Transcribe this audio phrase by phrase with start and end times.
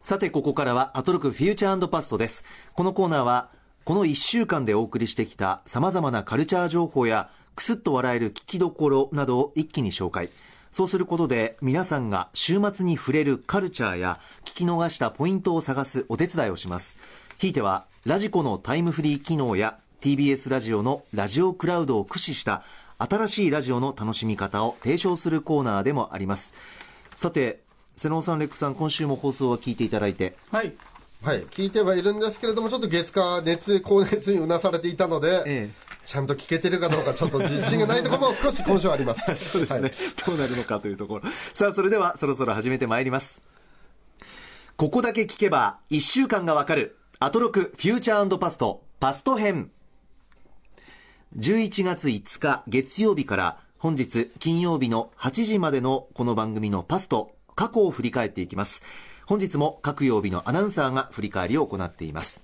[0.00, 2.44] さて、ここからはアトロクフューチャーパストです。
[2.72, 3.50] このコーナーは、
[3.84, 10.30] この1週間でお送りしてきた様々なカルチャー情報や、クスッと笑える聞きどころなどを一気に紹介。
[10.70, 16.96] そうすることで、皆さんが週末に触れるカルチャーや、聞き逃したポイントを探すお手伝いをします。
[17.36, 22.62] ひいては、ラジコのタイムフリー機能や、TBS ラジオのラジオクラウドを駆使した、
[22.96, 26.54] 新しいラジオの楽しみ方を提唱するコーナーでもあります。
[27.18, 27.64] さて、
[27.96, 30.72] 瀬能さん、レックさん、今週も放送を聞いていただいて、はい。
[31.20, 35.70] はい、聞いてはいるんですけれども、ちょっと月火熱、高熱にうなされていたので、え
[36.04, 39.34] ちゃんと聞けてるかどうか、ちょっと自信がないところも少し今週はあります。
[39.34, 39.92] そうですね、
[40.24, 41.28] どうなるのかというところ。
[41.54, 43.42] さあ、それではそろそろ始めてまいります。
[44.76, 49.72] ここだけ聞けば、1週間がわかる、アトロクフューチャーパスト、パスト編。
[51.36, 58.82] 11月5日月曜日から本日金曜日の8時までのこの番組のパスト、過去を振り返っていきます。
[59.24, 62.40] 本日も各曜日のアナウンサーが振り返りを行っています。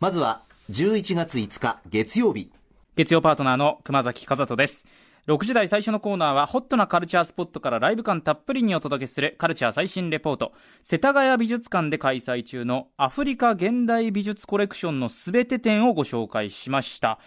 [0.00, 0.40] まずは
[0.70, 2.50] 11月5日月曜日。
[2.96, 4.86] 月曜パートナーの熊崎和人です。
[5.26, 17.18] 6時台最初のコーナーはホットなカルチャースポットからライブ感たっぷりにお届けするカルチャー最新レポート世田谷美術館で開催中のアフリカ現代美術コレクションのすべて展をご紹介しました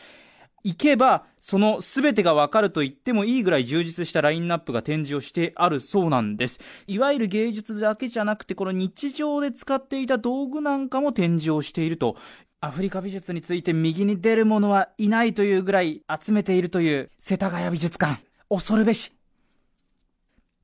[0.64, 6.60] 行けばその全てがわかると言ってもいいぐらい充実したラインナップが展示をしてあるそうなんです。
[6.88, 12.16] いわゆる芸術だけじゃなくてこの日常で使っていた道具なんかも展示をしていると。
[12.64, 18.22] アフリカ美術について右に出る者はいないというぐらい集めているという世田谷美術館。
[18.50, 19.21] 恐るべし。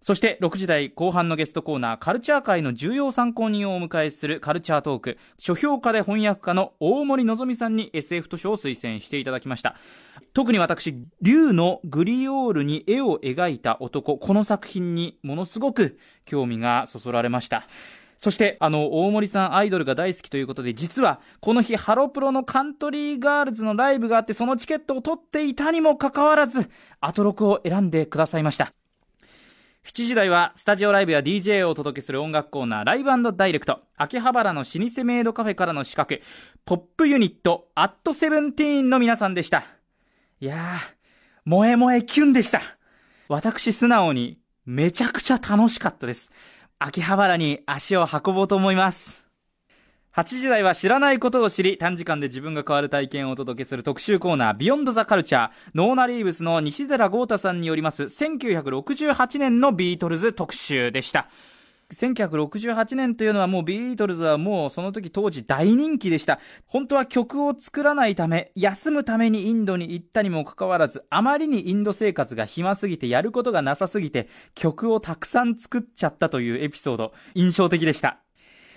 [0.08, 9.75] そして6時台後半のゲストコーナーカルチャー界の重要参考人をお迎えするカルチャートーク書評家で翻訳家の大森のぞみさんに SF 図書を推薦していただきました
[10.33, 17.67] 特に私竜のグリオールに絵を描いた男この作品にものすごく興味がそそられました
[18.17, 26.68] そして、あの、大森さんアイドルが大好きということで、実は、この日、ハロプロのカントリーガールズのライブがあって、そのチケットを取っていたにもかかわらず、
[27.00, 28.74] アトロクを選んでくださいました。
[29.88, 33.80] 7時台は、スタジオライブや DJ をお届けする音楽コーナー、ライブダイレクト。
[33.96, 36.22] 秋葉原の老舗メイドカフェからの資格、
[36.66, 39.64] ポップユニット、アットセブンティーンの皆さんでした。
[40.42, 42.59] いやー、萌え萌えキュンでした。
[43.30, 46.34] 私素直に、めちゃくちゃ楽しかったです。
[46.80, 49.26] 秋葉原に足を運ぼうと思います。
[50.17, 55.51] 8時台は知らないことを知り、短時間で自分が変わる体験をお届けする特集コーナー、 Beyond the Culture。
[55.75, 61.29] NONA REEVES の西寺豪太さんによります、1968年のビートルズ特集でした。
[61.94, 66.39] 1968年というのはもうビートルズはもうその時当時大人気でした。
[66.66, 78.17] 本当は曲を作らないため、休むためにインドに行ったにもかかわらず、あまりにインド生活が暇すぎてやることがなさすぎて、曲をたくさん作っちゃったというエピソード、印象的でした。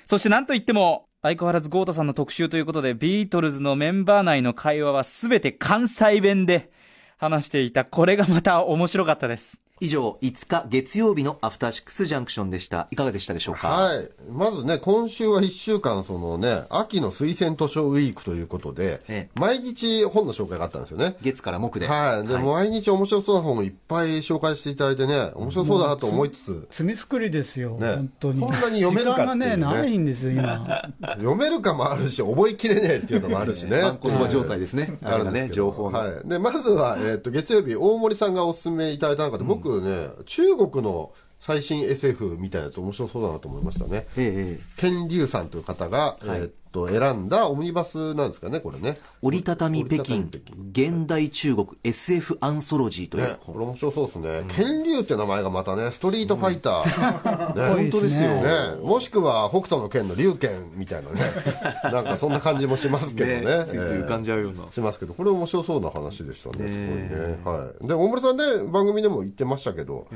[0.04, 6.70] そしてなんといっても、相変わらず豪太さんの特集ということで、ビートルズのメンバー内の会話はすべて関西弁で
[7.19, 7.84] 話していた。
[7.84, 9.60] これがまた面白かったです。
[9.82, 12.86] 以上、5日月曜日のアフターシックスジャンクションでした。
[12.91, 13.68] いかがでしたでしょうか？
[13.68, 14.10] はい。
[14.30, 21.16] まずね、今週は1週間、そのね、秋の推薦図書ウィークということで、え毎日本の紹介があったんですよね。
[21.22, 21.86] 月から木で。
[21.86, 22.28] はい。
[22.28, 28.41] で、毎日面白そうな本をいっぱい紹介していただいてね、面白そうだなと思いつつ、罪作りですよ、ね本当に。
[28.41, 30.84] こんなに読めるかっていうね時間がね、ないんですよ、今。
[31.16, 33.78] 読めるかもあるし、覚えきれねえっていうのもあるしね。
[33.78, 34.98] ワンコそば状態ですね。
[35.02, 35.98] あるんですけど情報の。
[35.98, 36.28] はい。
[36.28, 44.06] で、まずは、えっ、と、月曜日、大森さんがお勧めいただいた中で、僕ね、中国の最新 SF みたいなやつ面白そうだなと思いましたね。
[44.16, 48.97] ええええケン・リュウさんという方が、えっと、選んだオムニバスなんですかね、これね。
[49.22, 50.28] 折りたたみ北京
[50.72, 54.44] 現代中国 SF アンソロジーというね、これ面白そうですね。
[54.48, 57.54] ケン・リュウって名前がまたね、ストリートファイター。
[57.54, 58.82] ね ぽいですねね。
[58.82, 61.20] もしくは、北斗の剣の龍剣みたいなね。
[61.92, 63.59] なんかそんな感じもしますけどね。
[63.59, 67.41] ねついつい浮かんじゃうようなえーしますけど、これ面白そうな話でしたね、すごいねね。
[67.44, 67.86] はい。
[67.86, 70.06] で、大森さんね、番組でも言ってましたけど、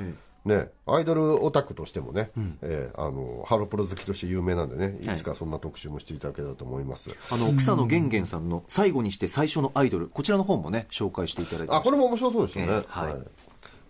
[0.44, 7.16] ね、アイドルオタクとしてもね、えーあの、ハロプロ好きとして有名なんでね、いつかそんな特集もしていただけたらと思います。
[7.30, 12.66] あの、草野源元さんの最後にして最初のアイドル、こちらの本もね、紹介していただいてまあ、これも面白そうでしたね。
[12.66, 13.22] えーはいはい。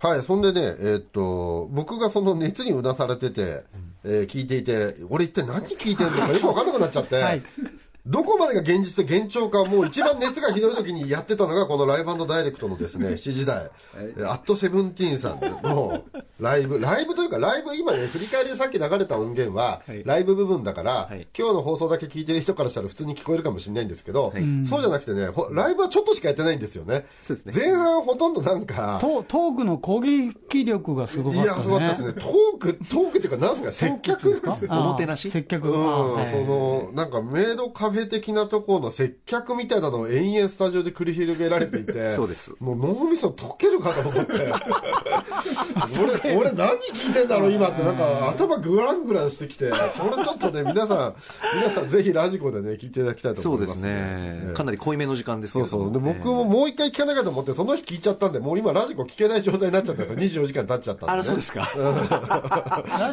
[0.01, 3.65] はい、そんでね、えーっと、僕がその熱にうなされてて、
[4.05, 7.43] えー聞いていて、俺一体何聞いてんのかよくわかんなくなっちゃって、
[8.06, 13.71] どこまでが現実と幻聴か、もう一番熱がひどい時にやってたのが、このライブダイレクトのですね、 7時台、
[14.19, 15.41] アットセブンティーンさん。
[15.41, 16.03] の
[16.39, 21.27] ライブ、ライブというか、ライブ、今ね、振り返りでさっき流れた音源は、ライブ部分だから、はい。
[21.37, 24.35] 今日の放送だけ聞いてる人からしたら普通に聞こえるかもしれないんですけど、
[24.67, 27.07] そうじゃなくてね、ほライブはちょっとしかやってないんですよね。
[27.23, 27.53] そうですね。
[27.57, 31.55] 前半ほとんどなんか、トトークの攻撃力がすごかったね。
[31.55, 32.12] いや、すごかったですね。
[32.21, 34.59] トーク、トークっていうか、なんすか、接客ですか？
[34.69, 35.31] おもてなし？
[35.31, 35.69] 接客。
[35.69, 44.32] うん、その、なんかメイドカフェ的なところの接客みたいなのを延々スタジオで繰り広げられていて、 そうですもう脳みそ溶けるかと思って。
[46.25, 49.76] 俺、俺何聞いてんだろう今って、なんか頭グラングランしてきて、こ
[50.17, 51.14] れちょっとね、皆さん、
[51.56, 54.52] 皆さんぜひラジコでね、聞いていただきたいとそうです思います、ね。
[54.55, 55.69] かなり濃いめの時間ですけそう。
[55.69, 55.93] そう。
[55.93, 60.44] で、僕ももう一回聞かなきゃと思って、その日聞いちゃったんで、もう今ラジコ聞けない状態になっちゃったんですよ。
[60.44, 61.12] 24時間経っちゃったんで、ね。
[61.12, 61.61] あら、そうですか。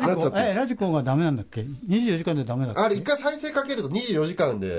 [0.05, 2.81] ラジコ、え、ラジコがダメなんだっけ ?24 時間でダメだっけ？
[2.81, 4.70] あれ、一回再生かけると24時間で、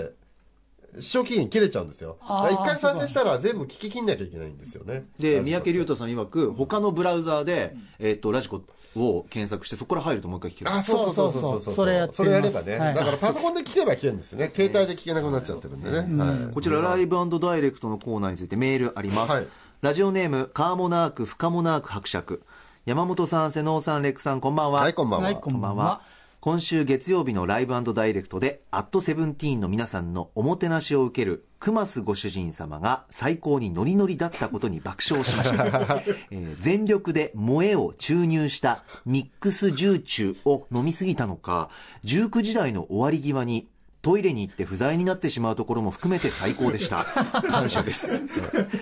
[0.98, 2.18] 視聴期限切れちゃうんですよ。
[2.50, 5.04] 一回再生したら全部聞き切んなきゃいけないんですよね。
[5.18, 8.62] で、三宅龍太さん曰く、他のブラウザーで、えっと、ラジコ
[8.96, 10.70] を検索して、そこから入るともう一回聞ける。
[10.70, 11.74] あ、そうそうそうそうそう。
[11.74, 12.78] それやそれやればね。
[12.78, 14.52] はいだからパソコンで聞けば聞けるんですよね。
[14.54, 15.98] 携帯で聞けなくなっちゃってるんでね。
[16.22, 19.46] はいこちらライブダイレクトのコーナーについてメールあります、はい
[19.82, 22.44] ラジオネームカーモナークフカモナーク伯爵
[22.86, 25.26] 山本さん瀬能さんレックさんこんばんははい、こんばんは。
[25.26, 26.02] はいこんばんはこんばんは
[26.44, 35.66] 今週月曜日のライブダイレクトでアットセブンティーンの皆さんのおもてなしを受ける熊須ご主人様が最高にノリノリだったことに爆笑しました、
[36.32, 41.70] えー全力で萌えを注入したミックスジューチュを飲みすぎたのか
[42.02, 43.68] 19時台の終わり際に
[44.02, 47.04] トイレに行って不在になってしまうところも含めて最高でした
[47.48, 48.20] 感謝です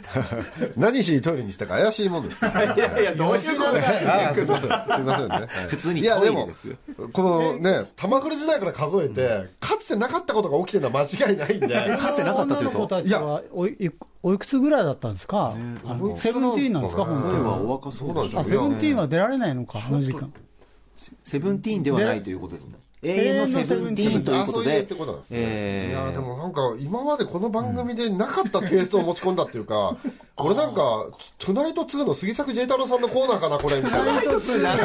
[0.76, 2.48] 何しにトイレにしたか怪しいもんですか？
[2.48, 2.74] ら。
[2.74, 4.06] いやいや、どうしなさい。
[4.06, 4.70] あ、すいません。
[4.70, 5.34] すいませんね。
[5.36, 6.76] は い普通にいや、でもトイレですよ、
[7.12, 11.96] このね、玉古時代から数えて、かつてなかったことが起きてるのは間違いないんで。
[11.98, 13.00] かつてなかったというと？
[13.00, 13.90] いい
[14.22, 15.54] おいくつぐらいだったんですか、
[16.16, 17.56] セブンティーンなんですか、本当ではは。
[17.60, 20.32] お若そうでしょあセブンティーンは出られないのか、あの時間。
[21.24, 25.38] セブンティーンではないということですね永永遠のセブンティーンということあそういうでってことですね。
[25.40, 25.90] えー。
[25.90, 29.96] いやでもなんか今までこの番組でなかったテイストを持ち込んだっていうか、
[30.36, 31.06] 俺なんか、
[31.38, 34.12] トゥナイト2の杉作 J 太郎さんのコーナーかな、これ、みたいな。
[34.12, 34.76] 懐かしいみんな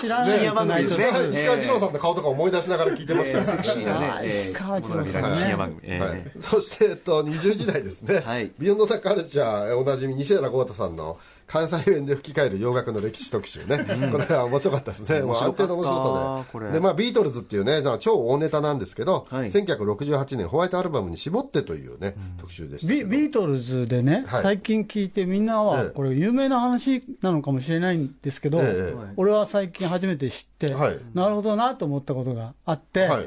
[0.00, 0.88] 知らない深夜番組で。
[0.88, 1.06] すね。
[1.32, 3.44] 石川次郎さんの顔とか思い出しながら聞いてましたよ。
[3.44, 4.28] セクシーなね。
[4.28, 5.36] 石川次郎さんね。
[5.36, 6.00] 深夜番組
[6.40, 8.50] そして、えっと、20時代ですね、はい。
[8.58, 11.18] Beyond the Culture、おなじみ、西寺豪太さんの
[11.52, 16.72] 関西弁で吹き替える洋楽の歴史特集ね、これは面白かったですね、もう安定の面白さで、これ。
[16.72, 19.50] でまあ、ビートルズっていうね、まあ超大ネタなんですけど、はい。
[19.50, 24.42] 1968年、 White Album に絞ってというね、特集でしたけビートルズでね、はい。
[24.42, 25.90] 最近聞いて、みんなは、ええ。
[25.90, 29.12] これ、有名な話なのかもしれないんですけど、ええ。
[29.16, 30.98] 俺は最近初めて知って、はい。
[31.12, 33.26] なるほどなと思ったことがあって、はい。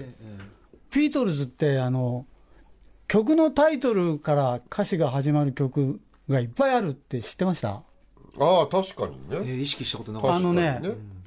[0.93, 2.25] ビートルズってあの、
[3.07, 5.99] 曲のタイトルから歌詞が始まる曲
[6.29, 7.83] がいっぱいあるって知ってました？
[8.39, 9.17] ああ、確かにね。
[9.31, 10.35] えー意識したことなかった。
[10.37, 10.81] あのね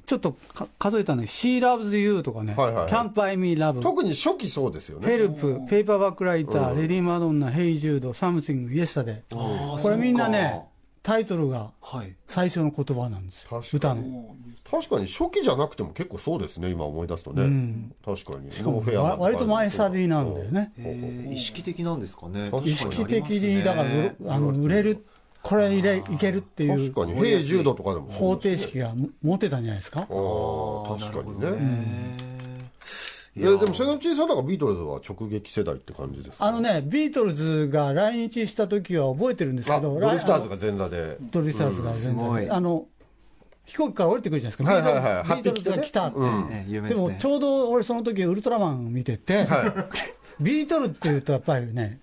[0.05, 2.83] ちょっとか数えたの She Loves You とかね、はいはい。
[2.85, 5.07] はい Can't Buy Me Love、特に初期そうですよね。
[5.07, 10.63] Help、Paperback Writer、Lady Madonna、Hey Jude、Something、Yesterday あーこれみんなね、
[11.03, 11.71] タイトルが
[12.27, 13.49] 最初の言葉なんですよ。
[13.51, 14.35] 確、か歌にの。
[14.69, 17.43] 確かに初期じゃなくても結構そうですね、今思い出すとね。
[17.43, 17.93] ん。
[18.03, 18.51] 確かに。
[18.51, 20.71] しかもフェア割と前サビなんだよね。
[20.77, 22.51] えー意識的なんですかね。
[22.63, 25.05] 意識的に、だから、あの売れる、
[25.41, 30.01] これ入れいけるっていう確かに、平10度とかでも方程で式が持ってたんじゃないですか？
[30.01, 31.47] ああ、確かにね。
[33.35, 36.45] えいや、でも、瀬野内さんなんかビートルズは直撃世代って感じですか？
[36.45, 41.17] あのね、ビートルズが来日した時は覚えてるんですあ、けど、ドリフターズ来が前座で。
[41.21, 42.43] ドリフターズが全すごい。
[42.45, 42.85] 然、あの、
[43.65, 44.73] 飛行機から降りてくるじゃないですか。
[44.75, 45.41] はいはいはい。
[45.41, 46.17] ビートルズが来たって。
[46.51, 47.13] え有名でですね。
[47.13, 49.47] もちょうど俺その時ウルトラマン見てて、
[50.41, 51.99] ビートルっていうとやっぱりね、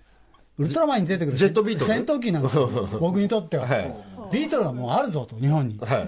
[0.57, 2.67] ウルトラマンに出てくるジェットビートル戦闘機なんですよ、
[2.99, 3.67] 僕にとっては。
[3.67, 5.77] はいビートルはもうあるぞと、日本に。
[5.79, 6.05] は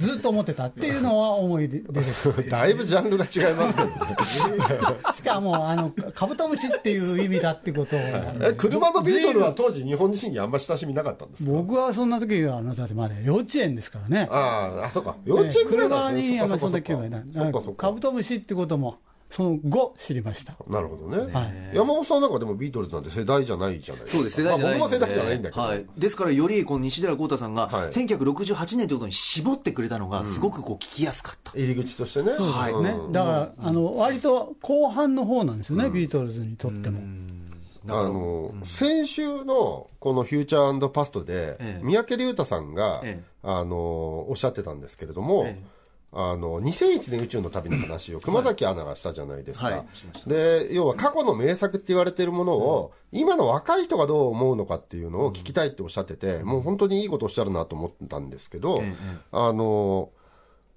[0.00, 2.28] ずっと思ってたっていうのは思い出です。
[2.42, 2.44] い。
[2.50, 4.96] だいぶジャンルが違いますけどね。
[5.14, 11.50] しかも、あの、カブトムシっていう意味だってことを、え、車のビートルは当時日本人にあんま親しみなかったんですか？
[11.50, 14.28] 僕はそんな時は、あの、だってまだ幼稚園ですからね。
[14.30, 15.16] ああ、あ、そうか。
[15.24, 16.36] 幼稚園ぐらいなんですね。
[16.36, 17.22] 車にあんまそんな興味ない。
[17.76, 18.00] カブ。
[18.00, 18.98] トムシってことも、
[19.30, 20.54] その後知りました。
[20.68, 21.32] なるほどね。
[21.32, 21.70] はい。
[21.74, 24.18] 山本さんなんかでもビートルズなんて世代じゃないじゃないですか。
[24.18, 25.62] そうです世代じゃないまあ僕も世代じゃないんだけど。
[25.62, 27.88] はい、ですからよりこの西寺豪太さんがはい。
[27.88, 32.32] 1968年ということに絞ってくれたのがすごくこう聞きやすかった、入り口としてね。
[32.32, 32.72] はい。
[32.72, 32.84] うん。
[32.84, 37.00] ね、だから、あの割と後半の方なんですよね、ビートルズにとっても。
[37.88, 41.80] あの、先週のこのフューチャーパストで、ええ。
[41.84, 43.24] 三宅龍太さんが、ええ。
[43.42, 45.75] あの、おっしゃってたんですけれども、ええ
[46.18, 49.86] あの2001年宇宙の旅の話を熊崎アナがしたじゃないですか、はい。
[49.92, 58.94] しましで要は過去の名作って言われてるものを、今の若い人がどう思うのかっていうのを聞きたいっておっしゃってて、もう本当にいいことおっしゃるなと思ったんですけど、ええ。
[59.30, 60.08] あの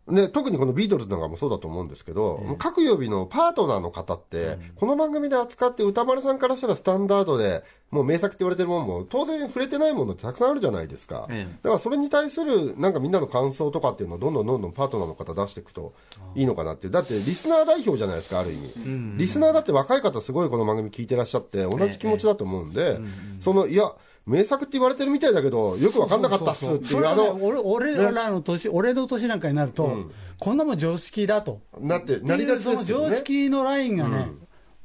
[0.10, 11.28] ね、特にこのビートルズなんかもそうだと思うんですけど、各曜日のパートナーの方って、この番組で扱って歌丸さんからしたらスタンダードで、もう名作って言われてるものも、当然触れてないものってたくさんあるじゃないですか。
[11.32, 11.58] ええ。
[11.64, 15.94] だからそれに対する、なんかみんなの感想とかっていうのをどんどんどんどんパートナーの方出していくと
[16.36, 16.86] いいのかなって。
[16.88, 16.94] いう。
[16.94, 19.18] だってリスナー代表じゃないですか、ある意味。
[19.18, 23.00] リスナーだって若い方すごいこの番組聞いてらっしゃって、同じ気持ちだと思うんで、
[23.42, 23.96] その、いや、
[24.26, 30.06] 名作って言われてるみたいだけど、よくわかんなかったっすっていう、それはねあの、俺俺らの年、俺の年なんかになると、
[30.40, 31.62] こんなもん常識だと。
[31.80, 33.10] なって、なりがちそのですけどね。
[33.12, 34.28] 常識のラインがね、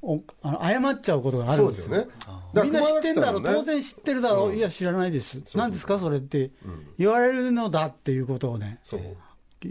[0.03, 1.85] おあの誤っちゃうことがあるんですよ。
[1.85, 2.63] そうですよね。
[2.63, 6.51] みんな知ってんだろう、当然知ってるだろう、いや、知らないです、なんですか、それって。
[6.99, 9.01] 言われるのだっていうことをね、そう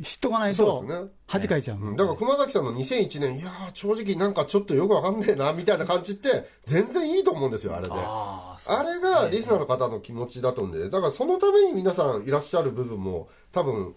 [0.02, 1.96] 知っとかないとそうですね、恥かいちゃうの、うん。
[1.96, 7.92] だから熊崎さんの2001年、いやー、正直なんかちょっとよくわかんねえな、みたいな感じって、全然いいと思うんですよ、あれで。
[7.94, 13.96] あれがリスナーの方の気持ちだと思うんで、だからそのために皆さんいらっしゃる部分も多分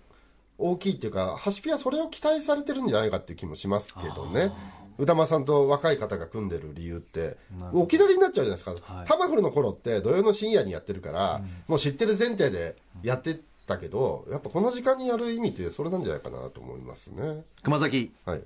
[0.59, 4.53] 大きいっていうか、ハシピはそれを期待されてるんじゃないかっていう気もしますけどね。
[4.99, 7.37] 歌間さんと若い方が組んでる理由って、
[7.73, 9.05] 置き去りになっちゃうじゃないですか。
[9.07, 17.45] タマフルの頃って土曜の深夜にやってるから、もう知ってる前提でやってたけど、やっぱこの時間にやる意味ってそれなんじゃないかなと思いますね。
[17.63, 18.13] 熊崎。
[18.25, 18.43] はい。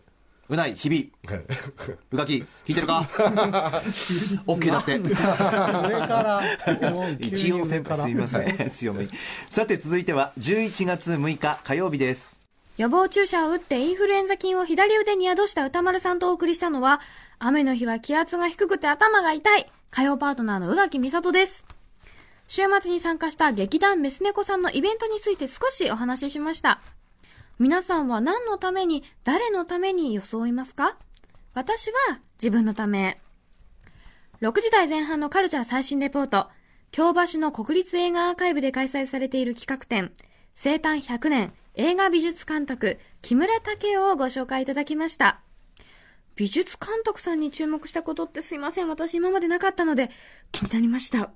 [0.49, 1.37] うない日々。
[1.39, 1.47] はい。
[2.11, 3.07] うがき聞いてるか？
[4.49, 4.99] OK だって。
[4.99, 6.43] 上か
[6.75, 8.71] ら、もう急一応先輩すみません。
[8.75, 9.11] 強めに。
[9.49, 12.43] さて続いては11月6日火曜日です。
[12.79, 17.01] 予防注射を打ってインフルエンザ菌を左腕に宿した歌丸さんとお送りしたのは、
[17.39, 21.65] 雨の日は気圧が低くて頭が痛い、火曜パートナーの宇垣美里です。
[22.53, 26.81] 週末に参加した劇団メス猫さんのイベントについて少しお話ししました。
[27.61, 30.97] 皆さんは何のために、誰のために装いますか？
[31.55, 33.21] 私は自分のため。
[34.41, 36.49] 6時台前半のカルチャー最新レポート。
[36.91, 40.11] 京橋の国立映画アーカイブで開催されている企画展、
[40.57, 45.41] 生誕100年映画美術監督、木村武夫をご紹介いただきました。
[46.35, 48.89] 美術監督さんに注目したことってすいません。
[48.89, 50.11] 私今までなかったので
[50.51, 51.31] 気になりました。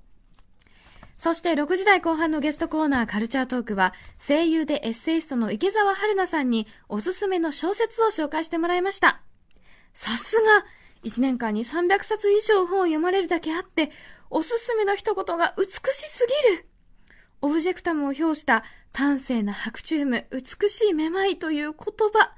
[1.16, 9.20] そして6時台後半のゲストコーナーカルチャートークは声優でエッセイストの池澤春菜さんにおすすめの小説を紹介してもらいました。
[9.92, 10.64] さすが
[11.04, 13.90] 1年間に300冊以上本を読まれるだけあって
[14.30, 16.66] おすすめの一言が美しすぎる
[17.44, 22.32] オブジェクタムを表した端正な白チューム、美しいめまいという言葉。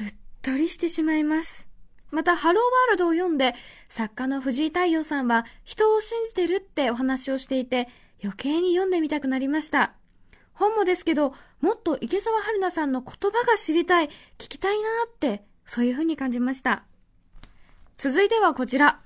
[0.00, 1.65] うっとりしてしまいます。
[2.10, 3.54] また、ハローワールドを読んで、
[3.88, 7.88] 作家の藤井太陽さんは人を信じてるってお話をしていて、
[8.22, 9.94] 余計に読んでみたくなりました。
[10.52, 16.84] 本もですけど、もっと池澤春菜さんの言葉が知りたい、聞きたいなーって、そういう風に感じました。
[17.98, 19.00] 続いてはこちら。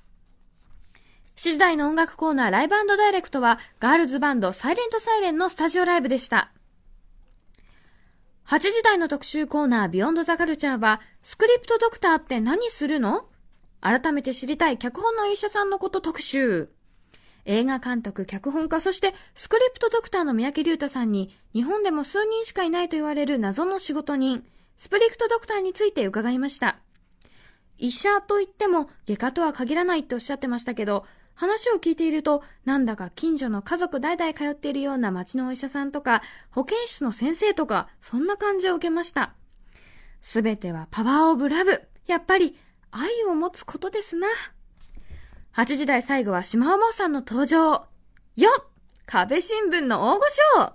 [1.36, 6.52] 7時台の音楽コーナーライブダイレクトはガールズバンドサイレントサイレンのスタジオライブでした。
[8.50, 13.28] 8時台の特集コーナービヨンドザカルチャーはスクリプトドクターって何するの？
[13.80, 16.68] 改めて知りたい脚本の医者さんのこと特集。
[17.44, 24.42] 映画監督、脚本家、そしてスクリプトドクターの三宅隆太さんに日本でも数人しかいないと言われる謎の仕事人、
[24.76, 26.80] スプリクトドクターについて伺いました。
[27.78, 39.34] 医者といっても外科とは限らないっておっしゃってましたけど、話を聞いていると、なんだか近所の家族代々通っているような町のお医者さんとか、保健室の先生とか、そんな感じを受けました。
[40.22, 41.82] すべてはパワーオブラブ。
[42.06, 42.56] やっぱり、
[42.90, 44.28] 愛を持つことですな。
[45.54, 47.86] 8時台最後は島尾真央さんの登場。
[48.36, 48.70] よっ
[49.10, 50.24] 壁新聞の大御
[50.56, 50.72] 所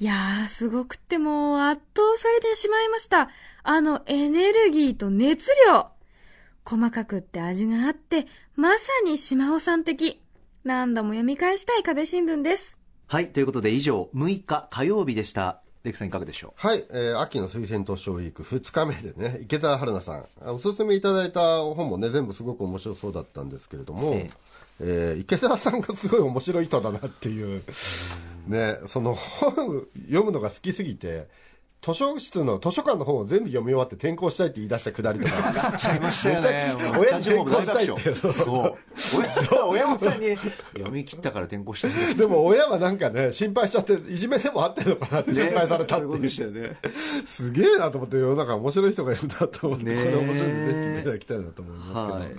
[0.00, 3.30] いやー、すごくってもう圧倒されてしまいました。
[3.62, 5.86] あのエネルギーと熱量。
[6.66, 8.26] 細かくって味があって、
[8.58, 10.20] まさに島尾さん的。
[10.64, 12.76] 何度も読み返したい壁新聞です。
[13.06, 24.30] はいということで以上6日火曜日でしたレクさんいかがでしょはい、えー秋の推薦図書ウィーク2日目でね、池澤春菜さん、あおすすめいただいた本もね、全部すごく面白そうだったんですけれども、え
[24.80, 27.62] えー池澤さんがすごい面白い人だなっていう、
[28.48, 31.28] ね、その本読むのが好きすぎて、
[31.80, 36.64] 図書室の図書館の本を全部読み終わって転校したいって言い出したくだりとか、うちゃいましたよね。
[36.98, 38.78] 親に転校したいってそう。
[39.48, 40.36] 親親御さんに
[40.72, 42.14] 読み切ったから転校したんだ。
[42.14, 45.88] でも親はなんかね、心配しちゃって、いじめでもあってんのかなって心配されたっていう。
[45.88, 46.76] そういうことでしたよね。
[47.24, 51.84] すげえなと思って、世の中面白い人がいるんだと思って、これ面白いんでぜひ聞いただきたいなと思いま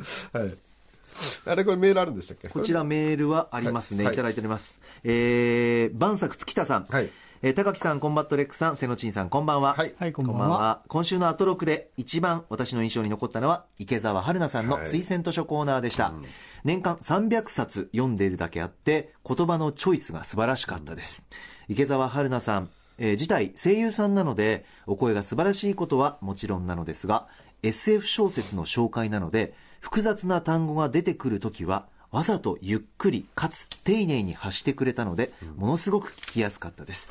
[0.04, 0.44] すけど。
[0.44, 0.54] はい。
[1.46, 2.50] あれ、これメールあるんでしたっけ？
[2.50, 4.14] こちらメールはありますね、はい。
[4.14, 4.80] い、ただいております。
[5.06, 6.84] えー、晩作月田さん。
[6.84, 7.10] はい
[7.42, 9.74] えー高木さん、コンバット RECさん、せのちんさん、こんばんは。
[9.74, 9.94] はい。
[9.98, 10.84] はいこんばんは。
[10.90, 16.12] 今週のアトロクで一番私の印象に残ったのは、池澤春菜さんの推薦図書コーナーでした。
[16.66, 21.26] 年間300冊読んでいるだけあって、言葉のチョイスが素晴らしかったです。
[21.70, 27.28] 池澤春菜さん、えー自体声優さんなので、お声が素晴らしいことはもちろんなのですが、
[27.64, 37.08] SF 小説の紹介なので、複雑な単語が出てくるときは、わざとゆっくりかつ丁寧に発してくれたので、ものすごく聞きやすかったです。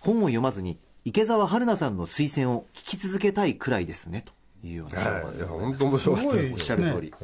[0.00, 4.32] 本を読まずに、池澤春菜さんの推薦を聞き続けたいくらいですね、と
[4.66, 5.00] いうような。
[5.00, 7.14] はい、いや本当面白かったですおっしゃる通り。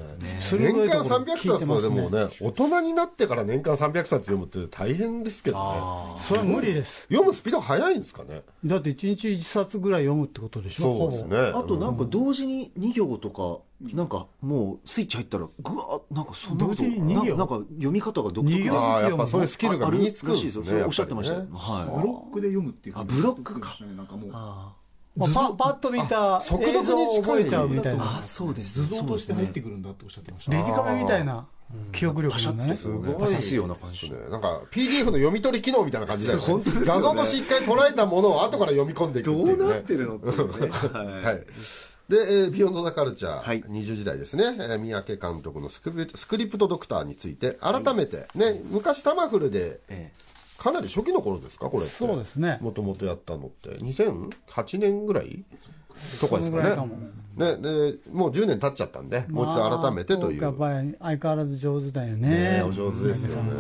[0.41, 2.31] 鋭い年間ところ300聞いてます冊はでもねね。
[2.41, 6.21] 大人になってから年間300冊読むって大変ですけどね。
[6.21, 7.03] それは無理です。
[7.09, 8.43] 読むスピード速いんですかね。
[8.65, 10.99] だって1日1冊ぐらい読むってことでしょ。
[10.99, 11.53] そうですね。
[11.55, 18.75] あとなんか同時に2行とか、なんかもうスイッチ入ったら、ぐわーなんかそんなこと、ななんか読み方が独特な。
[19.01, 21.41] やっぱそういうスキルが身につくんですねおっしゃってましたよ。
[21.41, 22.01] やっぱはい。
[22.01, 23.77] ブロックで読むっていうあブロックか。
[23.81, 24.73] ねなんかもうあ
[25.17, 28.05] まあ、パパッと見た速読映像をに近い覚えちゃうみたいーな。
[28.05, 28.87] あー、そうですね。
[28.87, 30.51] 図像として入ってくくるんだっておっしゃってました。
[30.51, 31.47] デジカメみたいな
[31.93, 33.35] 記憶力なんだねすごい。
[33.35, 36.45] すような感じでなんか PDF の読み取り機能みたいな感じだよね。
[36.45, 36.87] 本当ですよね。
[36.89, 39.53] 画像として一回捉えたものを後から読み込んでいくっていうね。
[39.57, 40.69] るのっていうね。
[40.93, 41.07] はい。
[41.23, 41.47] はい。
[42.09, 43.63] で、えービヨンド・ザ・カルチャー、はい。
[43.63, 50.13] 20時代ですね、えー三宅監督のスクリプスクリプトドクターについて、改めて、ね、昔タマフルで、え
[50.59, 51.95] かなり初期の頃ですか、これって。
[51.95, 52.59] そうですね。
[52.61, 53.71] もともとやったのって。
[53.79, 55.45] 2008年ぐらい
[56.21, 56.77] とかですかね
[57.37, 57.93] そのぐらいかも。
[57.93, 60.41] ね、で、もう10年経っちゃったんで、もう一度改めてという。
[60.59, 63.53] まあやっぱり相変わらず上手だよねねお上手ですよね。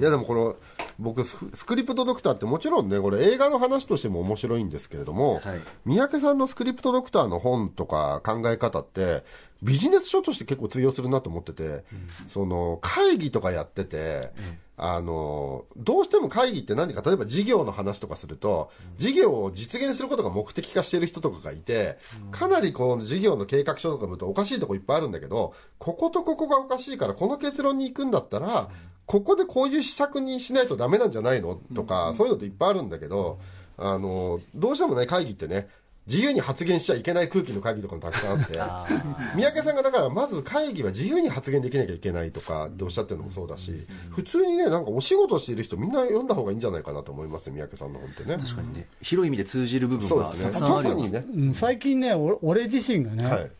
[0.00, 0.56] いやでもこの
[0.98, 9.24] 僕ススクリプトドクターってもちろんねこれ映画の話としても面白いんですけれども、はい三宅さんのスクリプトドクターの本とか考え方って
[9.62, 11.84] ビジネス書として結構通用するなと思ってて、
[12.28, 14.32] その会議とかやってて、
[14.78, 21.98] あのどうしても会議って何か例えば事業の話とかすると事業を実現することが目的化してる人とかがいて
[22.30, 28.68] かなりこう事業の計画書とか見るとおかしいとこいっぱいあるんだけどこことここがおかしいからこの結論に行くんだったら
[29.06, 33.38] ここでこういう施策にしないとダメなんじゃないのとかそういうのっていっぱいあるんだけど
[33.78, 35.68] あのどうしてもね会議ってね
[36.06, 38.58] 自由に発言しちゃいけない空気の会議とかもたくさんあって。
[39.34, 48.36] 三宅さんがだからまず会議は自由に発言できなきゃいけないとかっておっしゃってるのもそうだし普通にねなんかお仕事している人みんな読んだ方がいいんじゃないかなと思います三宅さんの本ってね。
[48.36, 48.88] 確かにね。
[49.02, 50.44] 広い意味で通じる部分がそうですね。
[50.44, 51.24] たくさんある特にね。
[51.34, 53.50] うん最近ねお俺自身がね、はい。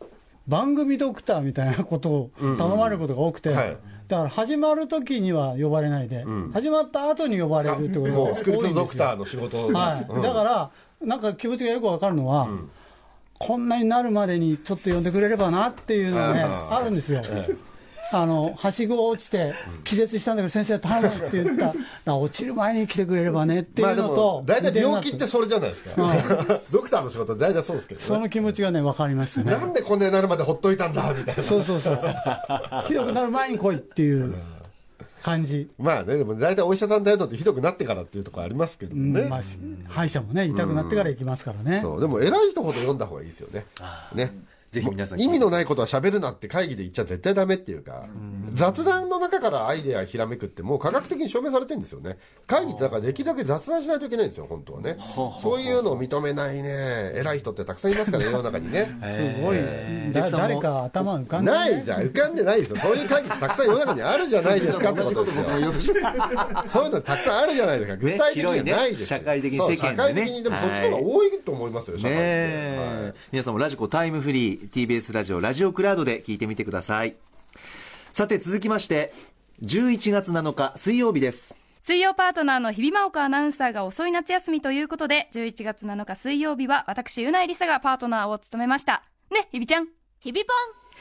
[0.47, 3.77] 番組ドクターみたいなことを頼まれることが多くて、はい。
[4.07, 8.35] だから始まる時には呼ばれないで、始まった後に呼ばれるってことが多いんですよ。
[8.35, 9.67] もうスクリプトドクターの仕事。
[9.67, 12.49] はい、だから、なんか気持ちがよくわかるのは、
[13.39, 17.21] こんなになるまでにちょっと呼んでくれればなっていうのがね、あるんですよ。
[18.11, 21.73] あの、はしご落ちて気絶したんだけど、先生頼むって言った。
[22.05, 26.07] ら落ちる前に来てくれればねっていうのと、大体病気ってそれじゃないですか。
[26.71, 28.07] ドクターの仕事大体そうですけどね。
[28.07, 29.51] その気持ちがね、分かりましたね。
[29.51, 31.43] なんでこんなになるまでほっといたんだみたいな。
[31.43, 31.99] そうそうそう。
[32.87, 34.35] ひどくなる前に来いっていう
[35.27, 35.69] 感じ。
[35.77, 39.57] まあねでも大体お医者さん頼るのってひどくなってからっていうところありますけどね、まあ、し
[39.89, 41.81] 歯医者もね、痛くなってから行きますからね。
[41.81, 43.65] そうでも偉い人ほど読んだ方がいいですよね
[44.15, 44.31] ね
[44.69, 48.05] ぜひ皆さん意味のないことは喋るなって会議で言っちゃ絶対ダメっていうか、
[48.53, 52.17] 雑談の中からアイデアひらめくってもう科学的に証明されてるんですよね。
[52.45, 54.97] 会議ってだからできるだけ雑談しないといけないんですよ本当はね。
[54.99, 58.89] そういうのを認めないね偉い人ってたくさんいますからね 世の中にね。
[59.37, 59.57] すごい。
[60.13, 61.57] 誰か頭浮かんで、ね。
[61.57, 62.77] ないじゃん浮かんでないですよ。
[62.77, 65.45] そういう会議ってたくさん世の中にあるじゃないですかってことですよ。
[66.69, 67.97] そういうのたくさんあるじゃないですか。
[67.97, 68.99] 具体的にはないです。
[69.01, 70.21] ね社会的にそう世間でね。
[70.21, 70.43] 社会的に。
[70.43, 77.15] でもそっちの方が多いと思いますよ、社会ねで、え、皆さんもラジコタイムフリー TBS ラジオラジオクラウドで聞いてみてください
[78.13, 79.13] さて続きまして
[79.63, 89.03] 11月7日水曜日です水曜パートナーの日比真央子アナウンサーが遅い夏休みということで、11月7日水曜日は私、うないりさがパートナーを務めました。
[89.31, 89.87] ね、日比ちゃん。
[90.19, 90.53] 日々ポ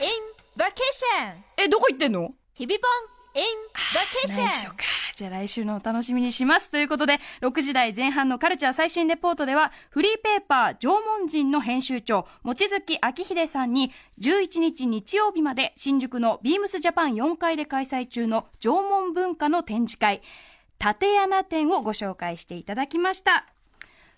[0.04, 0.10] ン in
[0.56, 2.30] vacation え、どこ行ってんの？
[2.54, 3.42] 日々ポン in
[3.94, 4.76] 内緒 vacation か。
[5.14, 6.70] じゃあ来週のお楽しみにします。
[6.70, 20.22] ということで、6時台前半のカルチャー最新レポートでは、フリーペーパー縄文人の編集長、望月明秀さんに、11日日曜日まで新宿のビームスジャパン4階で開催中の縄文文化の展示会、
[20.78, 23.46] 縦穴展をご紹介していただきました。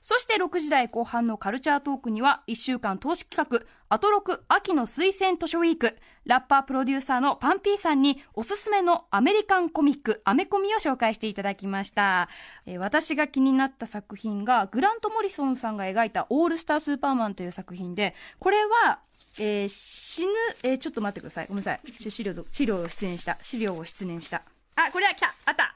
[0.01, 5.97] そして6時台後半のカルチャートークには1週間投資企画アトロク秋の推薦図書ウィーク
[6.27, 12.29] ラッパープロデューサーのパンピーさんにおすすめのアメリカンコミックアメコミを紹介していただきました、
[12.67, 19.01] えー私が気になった作品がグラント・モリソンさんが描いたオールスタースーパーマンという作品でこれは
[19.39, 20.33] えー死ぬ、
[20.65, 21.47] えーちょっと待ってください。
[21.47, 22.11] ごめんなさい。
[22.11, 23.39] 資料、資料を出演した。
[23.41, 24.43] 資料を出演した。
[24.77, 25.75] あ、これは来たあった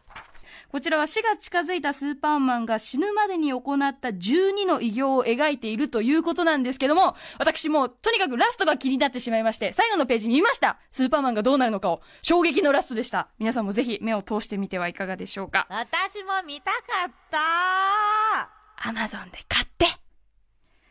[0.72, 3.60] こちらは死が近づいたスーパーマンが死ぬまでに行っ
[4.00, 12.00] た12の偉業を描いているということなんですけども、私もとにかくラストが気になってしまいまして、最後のページ見ましたスーパーマンがどうなるのかを。
[12.22, 13.28] 衝撃のラストでした。
[13.38, 15.66] 皆さんもぜひ目を通してみてはいかがでしょうか。
[15.68, 19.86] 私も見たかったアマゾンで買って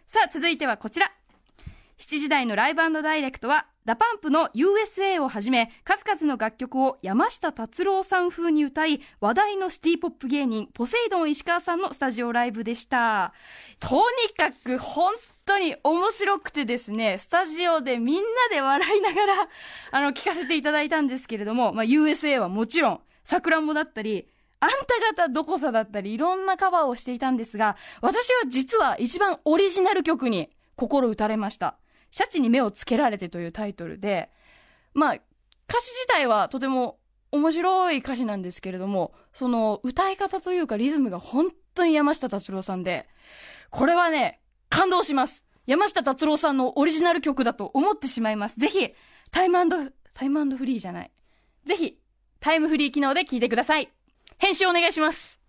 [0.05, 1.11] さあ、続いてはこちら。
[1.97, 13.33] 7時台のライブダイレクトは、 DA PUMP の USA をはじめ、数々の楽曲を山下達郎さん風に歌い、話題のシティポップ芸人、ポセイドン石川さんのスタジオライブでした。
[13.79, 15.13] とにかく本
[15.47, 19.33] 当に面白くてですね、スタジオでみんなで笑いながら、
[19.89, 24.27] あの、聞かせていただいたんですけれども、まあ、USA はもちろん、さくらんぼだったり、
[24.59, 24.69] あん
[25.15, 31.77] た方どこさだったり、いろんなカバーをしていたんですが、私は実は一番オリジナル曲に心打たれました。
[32.11, 34.29] シャチに目をつけられてというタイトルで、
[34.93, 36.99] まあ、歌詞自体はとても
[37.31, 43.07] 面白い歌詞なんですけれども、その歌い方というかリズムが本当に山下達郎さんで、
[43.69, 45.45] これはね、感動します。
[45.65, 48.59] 山下達郎さんのオリジナル曲だと思ってしまいます。
[48.59, 48.93] ぜひ、
[49.31, 51.11] タイムタイムフリーじゃない。
[51.65, 51.97] ぜひ、
[52.41, 53.89] タイムフリー機能で聴いてください。
[54.37, 55.40] 編集お願いします。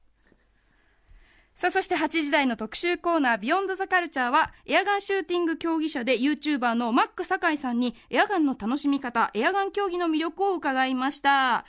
[1.62, 11.64] さあ、そして8時台の特集コーナー、ビヨンドザカルチャーは、エアガンシューティング競技者で YouTuber のマック酒井さんに、エアガンの楽しみ方、エアガン競技の魅力を伺いました。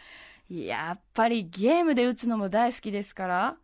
[0.49, 3.58] やっぱりゲームで撃つのも大好きですから、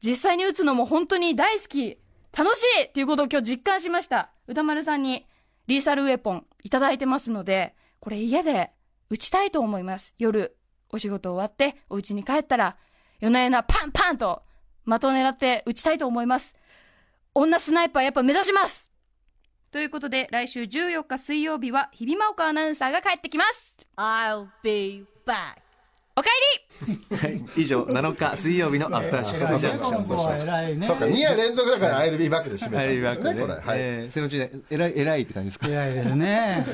[0.00, 1.98] 実際に撃つのも本当に大好き、
[2.30, 4.30] 楽しいっていうことを今日実感しました。
[4.46, 5.26] 歌丸さんに、
[5.66, 8.70] リーサルウェポンいただいてますので、これ家で
[9.10, 10.14] 撃ちたいと思います。
[10.18, 10.56] 夜、
[10.90, 12.76] お仕事終わって、お家に帰ったら、
[13.18, 14.44] 夜な夜なパンパンと
[14.86, 16.54] 的を狙って撃ちたいと思います。
[17.34, 18.92] 女スナイパーやっぱ目指します。
[19.72, 23.76] ということで、来週14日水曜日は、日比真央子アナウンサーが帰ってきます。
[23.96, 25.63] I'll be back.
[26.16, 30.04] おかえりはい以上7日水曜日のアフターシックスジャンクション。
[30.04, 30.14] そ
[30.94, 33.54] うか、2夜連続だから、I'll be back で締めたんはい、ですね、バックねこれ。
[33.54, 33.62] はい。
[33.80, 35.66] えー、背のちね、偉い、偉いって感じですか？
[35.68, 36.66] 偉い ですね。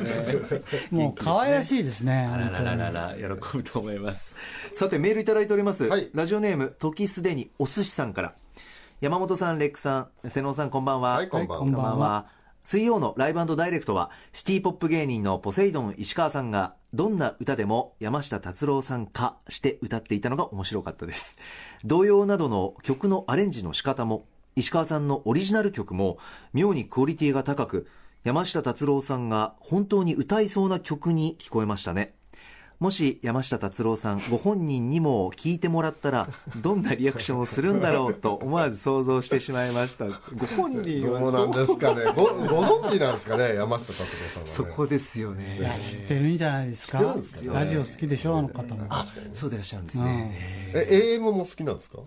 [0.91, 2.29] もう可愛らしいですね。
[2.31, 4.35] あららららら、喜ぶと思います。
[4.75, 5.85] さて、メールいただいております。
[5.85, 8.35] はいラジオネーム、時すでにお寿司さんから。
[9.01, 11.13] 山本さん、レックさん、瀬能さん、こんばんは。
[11.15, 12.27] はいこんばんはこんばんは
[12.71, 21.37] 水曜のライブダイレクトは、シティポップ芸人のポセイドン石川さんが、どんな歌でも山下達郎さん化して歌っていたのが面白かったです。
[21.85, 26.19] 童謡などの曲のアレンジの仕方も、石川さんのオリジナル曲も、
[26.53, 27.89] 妙にクオリティが高く、
[28.23, 32.15] 山下達郎さんが本当に歌いそうな曲に聞こえましたね。
[32.81, 36.29] もし山下達郎さんご本人にも聞いてもらったら
[36.63, 40.07] どんなリアクションをするんだろうと思わず想像してしまいました。
[40.07, 40.13] ご
[40.57, 41.33] 本人はどう？
[41.33, 42.05] なんですかね。
[42.17, 44.51] ご、ご存知なんですかね、山下達郎さんは、ね。
[44.55, 46.99] そこですよいねや、知ってるんじゃないですか？
[46.99, 47.53] 知ってるんですか。
[47.53, 48.87] ラジオ好きでしょ、あの方も。
[48.89, 51.99] あそうでいらっしゃるんですね、え、AM も好きなんですか？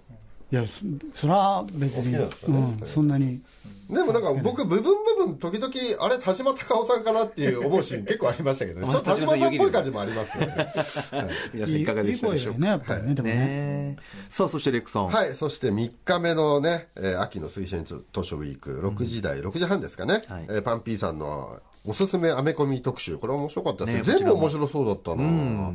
[0.53, 0.85] いや、そ
[1.15, 3.41] それは別に、お好きなんですかうねん、そんなに。
[3.89, 5.73] でもなんか僕、部分部分、時々、
[6.05, 8.85] あれ、田島隆夫さんかなっていう思うシーン結構ありましたけどね。
[8.87, 10.71] ちょっと田島さんっぽい感じもありますよね。
[11.55, 12.59] 皆さんいかがでしたでしょうか？
[12.59, 13.33] ね、やっぱりね、でもね。
[13.33, 13.97] ね
[14.29, 20.45] さあそしてレックさん、はい、そして3日目のね、えー秋の推薦図書ウィーク、6時台、6時半ですかね、はい。
[20.49, 24.17] えーパンピーさんのおすすめアメコミ特集、これ面白かったですね。
[24.19, 25.71] 全部面白そうだったな。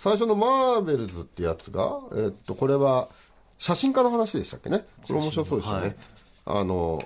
[0.00, 3.08] 最初のマーベルズってやつが、えーっと、これは
[3.58, 4.84] 写真家の話でしたっけね？
[5.06, 5.86] これ面白そうでしたね。
[5.86, 5.96] はい
[6.50, 6.98] あの、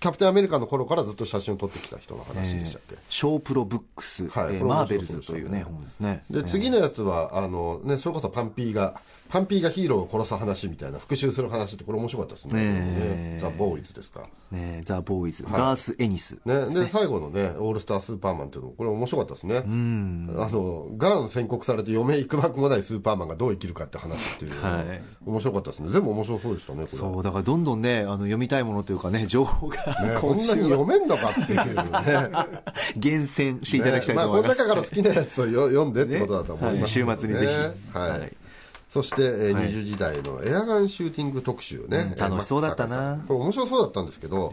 [0.00, 2.96] キャプテンアメリカの頃からずっと写真を撮ってきた人の話でしたっけ？
[3.08, 4.56] ショープロブックス、はい。
[4.56, 6.24] えーマーベルズというね本ですね。
[6.30, 12.64] で、次のやつは、あの、ね、それこそパンピーが、パンピーがヒーローを殺す話みたいな、復讐する話って、これ面白かったですね。
[12.64, 12.80] ね
[13.34, 14.22] ねザ・ボーイズですか。
[14.50, 16.40] ねザ・ボーイズ、ガース・エニス。
[16.46, 19.58] ね、で、最後のね、オールスタースーパーマンっていうのも、これ面白かったですね。
[19.58, 25.02] あの、ガン宣告されて余命いくばくもないスーパーマンがどう生きるかって話っていう、はい。
[25.26, 25.90] 面白かったですね。
[25.90, 26.88] 全部面白そうでしたね、これ。
[26.88, 31.82] そうだからどんどんねあの読みたいものというかね情報が、ね、こんなに読めんのかっていうね。
[32.96, 37.04] 厳選していただきたいまあ、と思います、この中から好きなやつをよ読んでってことだと思います、ね。
[37.04, 37.18] はい。
[37.18, 37.46] 週末にぜ
[37.92, 37.98] ひ。
[37.98, 38.10] はい。
[38.10, 38.36] はい。
[38.88, 39.68] そして、えーはい。
[39.68, 41.98] 20時台のエアガンシューティング特集ね。
[41.98, 43.22] うん楽しそうだったな。
[43.28, 44.52] これ面白そうだったんですけど、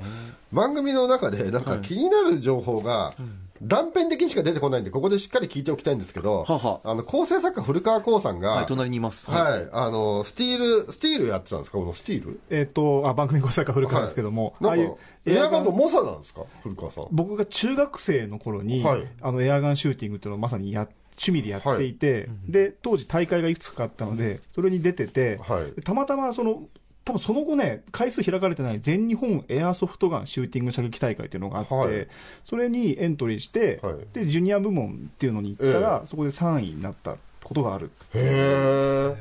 [0.51, 3.13] 番組の中でなんか気になる情報が、
[3.61, 6.81] 断片的にしか出てこないんで、ここでしっかり聞いておきたいんですけど、はは。
[6.83, 9.29] あの、構成作家古川光さんが、はい隣にいます。
[9.29, 11.77] はい、あの、スティール、スティールやってたんですか？
[11.77, 12.39] このスティール？
[12.49, 16.43] えっ、とあ番組ご作家古川ですけども、ああはい、いなんか、エアガンの猛者なんですか？
[16.63, 17.07] 古川さん。
[17.11, 19.07] 僕が中学生の頃に、はい。
[19.21, 20.87] あのエアガンシューティングっていうのをまさにや
[21.17, 25.81] 趣味でやっていて、で当時大会がいくつかあったのでそれに出てて、はい。
[25.81, 26.63] たまたまその
[27.05, 32.07] 多分その後ね回数開かれてない全日本エアソフトガンシューティング射撃大会っていうのがあって、はい。
[32.43, 33.95] それにエントリーして、はい。
[34.11, 37.91] でジュニア部門っていうのに行ったら、そこで3位になったことがある。
[38.13, 39.15] へ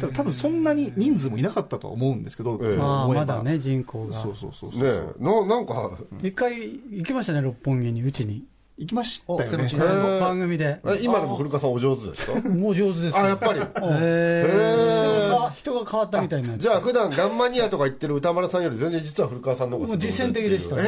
[0.00, 2.76] ただ多分そんなに人数もいなかったとは思うんですけど、ええ。
[2.76, 4.22] まあ、まだね、人口が。
[4.22, 4.30] そ。
[4.30, 4.72] うそうそうえ。
[4.72, 8.44] そう、ねえ、な、なんか、一回行きましたね、六本木に、うちに。
[8.80, 10.20] 行きましたよね。
[10.20, 10.80] 番組で。
[10.86, 13.22] え今でも古川さんお上手ですか もう上手ですよ。
[13.22, 13.60] あ、やっぱり。
[13.60, 13.66] う ん
[14.00, 20.82] へ人が人が変わったみたいになっじゃあ普段ガンマニアとか言ってる歌丸さんより全然実は古川さんの方が実践的でしたね。
[20.82, 20.86] へ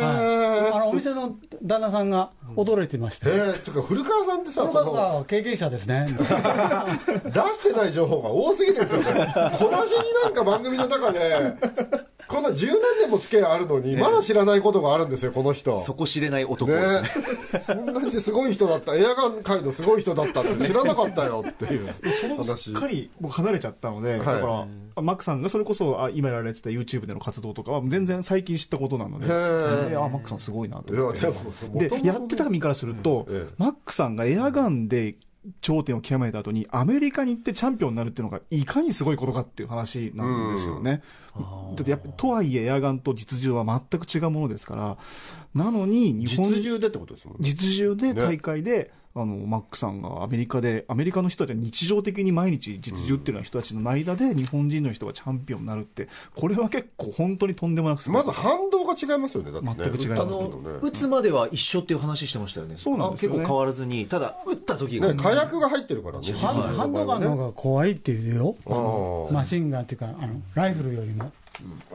[0.00, 0.70] え。
[0.72, 3.44] あの、お店の旦那さんが驚いてましたえよ。
[3.46, 6.06] ー、てか古川さんってさ、その経験者ですね。
[6.08, 9.34] 出してない情報が多すぎるんですよね。
[9.58, 11.54] 小出しになんか番組の中で、
[12.28, 15.78] こんな十何年も付き合いあるのに、まだ知らないことがあるんですよ、この人。
[15.78, 17.02] そこ知れない男ですね。
[17.02, 17.08] ね。
[17.66, 22.74] そんなにすごい人だった、エアガン界のすごい人だったって知らなかったよっていうそのす話っ。
[22.74, 31.20] かり僕離れちゃったので、だから、あマックさんがそれこそあ今やられてた YouTube での活動とかは全然最近知ったことなので、へーであマックさんすごいなと思って。
[31.88, 33.54] でやってた身からすると、ええ。
[33.58, 35.16] マックさんがエアガンで
[35.60, 41.02] 頂点を極めた後にアメリカに行ってチャンピオンになるっていうのがいかにすごいことかっていう話なんですよね。
[41.34, 44.96] だってやっぱとはいえエアガンと実銃は全く違うものですから
[45.54, 47.40] なのに日本実銃でってことですもんね。
[47.42, 59.74] 実銃で大会で、あのマックさんがアメリカでアメリカの人たちは日常的に毎日実銃っていうような人たちの間で日本人の人がチャンピオンになるってこれは結構本当にとんでもなくまず反動が違いますよね、だってね。
[59.76, 60.22] 全く違います。
[60.22, 62.74] あの打つまでは一緒っていう話してましたよね。
[62.76, 63.36] そうなんですよね。
[63.36, 66.32] あ結構変わらずにただ打った時が、ね、火薬が入ってるからね。
[66.32, 69.28] ハンドガンの方が怖いっていうよ。
[69.30, 71.30] マシンガンっていうか、あの、ライフルよりも。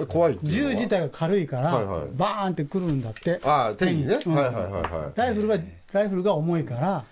[0.07, 0.71] 怖いっていうのは。
[0.71, 2.07] 銃自体が軽いから、はいはい。
[2.15, 3.41] バーンってくるんだって。
[3.43, 4.15] ああ、手にね。
[4.15, 4.53] はいうんはいはい。
[4.53, 5.19] はい。
[5.19, 5.57] ライフルは、
[5.93, 7.05] ライフルが重いから、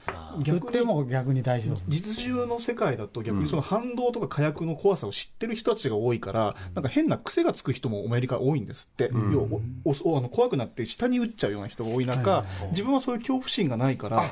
[0.46, 1.82] 撃っても逆に大丈夫。
[1.88, 9.48] 実銃の世界だと逆にその反動とか火薬の怖さを知ってる人たちが多いから、なんか変な癖がつく人もアメリカ多いんですって、要は
[9.84, 14.24] おおあの怖くなって下に撃っちゃうような人が多い中、自分はそういう恐怖心がないから、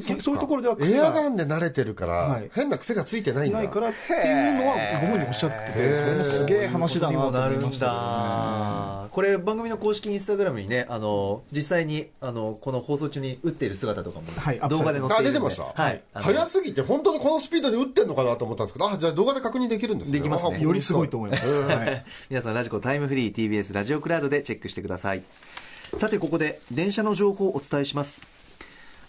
[0.00, 2.50] そういうところでは癖エアがガンで慣れてるから、はい。
[2.54, 3.58] 変な癖がついてないんだ。
[3.58, 7.78] ないからっていうのはご本人おっしゃってて、それもすげえ話だなと思いましたけどね。
[7.78, 9.08] だ。
[9.10, 15.32] これ番組の公式インスタグラムにねあの実際にあのこの放送中に打っている姿とかもはい動画で載っているんで。
[15.32, 15.82] あ、出てました？
[15.82, 16.02] はい。
[16.14, 20.18] 早すぎて、本当にこのスピードで撃ってんのかなと思ったんですけど、あ、じゃあ動画で確認できるんですね。
[20.18, 20.56] できますね。
[20.56, 21.62] あよりすごいと思います。
[21.62, 22.04] はい。
[22.28, 25.22] 皆さんラジコタイムフリー TBS ラジオクラウドでチェックしてください。
[25.96, 28.20] さてここで電車の情報をお伝えします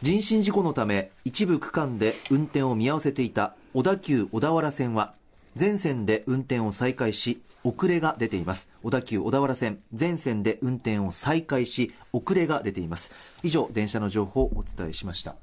[0.04, 5.16] 人身事故のため一部区間で運転を見合わせていた小田急小田原線は
[5.56, 8.70] 全線で運転を再開し遅れが出ています。
[8.84, 13.12] 小田急小田原線全線で運転を再開し遅れが出ています。
[13.42, 15.36] 以上電車の情報をお伝えしました、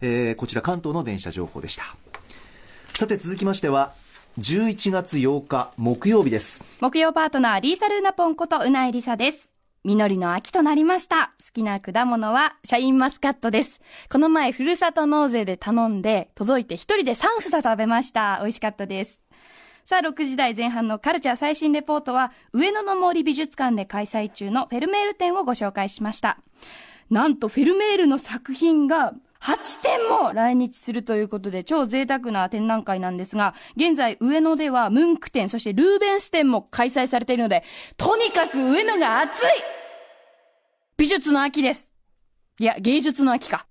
[0.00, 1.84] えーこちら関東の電車情報でした。
[2.94, 3.92] さて続きましては
[4.38, 6.64] 11月8日木曜日です。
[6.80, 9.49] 木曜パートナー、リーサルーナポンことうないりさです。
[9.82, 11.32] 実りの秋となりました。
[11.38, 13.80] 好きな果物はシャインマスカットです。
[14.10, 18.40] この前、ふるさと納税で頼んで、届いて一人で3房食べました。
[18.42, 19.20] 美味しかったです。
[19.86, 26.38] さあ、6時台前半のカルチャー最新レポートは、上野の森美術館で開催中のフェルメール展をご紹介しました。
[27.08, 37.64] なんと、フェルメールの作品が、8点も来日するということで、超贅沢な展覧会なんですが、現在上野ではムンク展、そしてルーベンス展も開催されているので、
[37.96, 39.48] とにかく上野が熱い
[40.98, 41.94] 美術の秋です。
[42.58, 43.66] いや、芸術の秋か。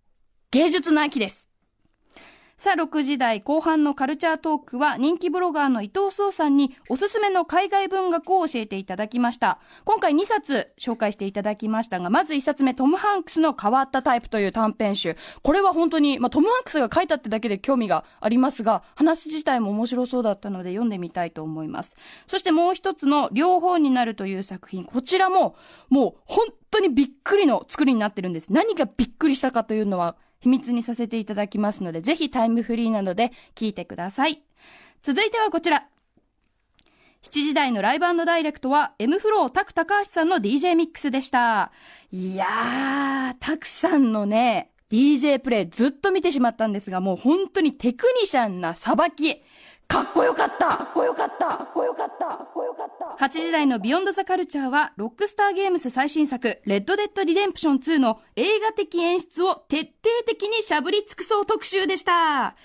[0.51, 1.48] 芸術の秋です。
[2.59, 9.59] さあ、6時台後半のカルチャートークは人気ブロガーの伊藤壮さんにおすすめの海外文学を教えていただきました。
[9.85, 15.15] 今回2冊紹介していただきましたが、まず1冊目、トム・ハンクスの変わったタイプという短編集。
[15.41, 21.95] これは本当に、まあ、トム・ハンクスが書いたってだけで興味がありますが、話自体も面白そうだったので読んでみたいと思います。
[22.27, 24.83] そしてもう一つの両方になるという作品。
[24.83, 25.55] こちらも、
[25.87, 28.51] もう本当にびっくりの作りになってるんです。
[28.51, 34.41] 何がびっくりしたかというのは、秘密にさせていただきますので、ぜひタイムフリーなので聞いてください。
[35.01, 35.87] 続いてはこちら。
[37.23, 41.71] 7時台のライブダイレクトは、M フロータク高橋さんの DJ ミックスでした。
[42.11, 49.41] いやー、タクさんのね、DJ プレイずっと見てしまったんですが、もう本当にテクニシャンなさばき。
[49.89, 59.89] かっこよかったかっこよかったかっこよかったかっこよかった !8 時台のビヨンドザカルチャーは、ロックスターゲームス最新作、レッドデッドリデンプション2の映画的演出を徹底
[60.27, 62.55] 的にしゃぶり尽くそう特集でした。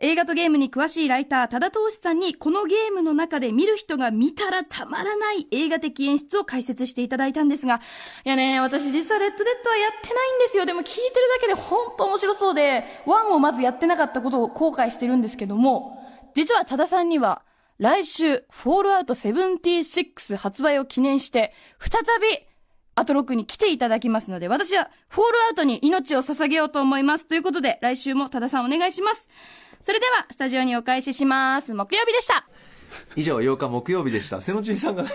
[0.00, 7.80] 映画とゲームに詳しいライター、多田遠志さんに、このゲームの中で見る人が見たらたまらない映画的演出を解説していただいたんですが、
[8.24, 10.66] いやね、私実はレッドデッドはやってないんですよ。
[10.66, 15.97] でも聞いてるだけで本当面白そうで、ワンをまずやってなかったことを後悔してるんですけども、
[16.38, 17.42] 実は多田さんには、
[17.78, 22.46] 来週、フォールアウト76発売を記念して、再び、
[22.94, 27.26] アトロックに来ていただきますので、私はフォールアウトに命を捧げようと思います。
[27.26, 29.28] ということで、来週も多田さんお願いします。
[29.80, 31.74] それでは、スタジオにお返しします。
[31.74, 32.46] 木曜日でした。
[33.16, 34.40] 以上8日木曜日でした。
[34.40, 35.10] 瀬野ちんさんがね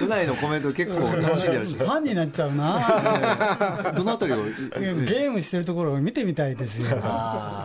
[0.00, 1.74] うないのコメント結構楽しんでらっし。
[1.74, 3.92] ファンになっちゃうな。
[3.96, 4.36] どのあたりを？
[4.36, 6.96] ゲームしてるところを見てみたいですよ。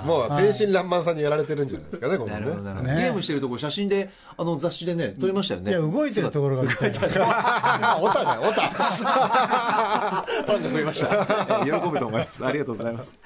[0.06, 2.45] もう天真爛漫さんにやられてるんじゃないですかね、こなのね。
[2.45, 3.02] るほどなるほど、ね。
[3.02, 5.71] ゲームしてるとこ写真であの雑誌でね撮りましたよね。
[5.71, 6.91] いや動いてるところが見たい。
[7.19, 8.67] あ、オタだよ、オタ。
[8.67, 11.08] ファンが増えました。
[11.08, 12.45] えー喜ぶと思います。
[12.45, 13.17] ありがとうございます。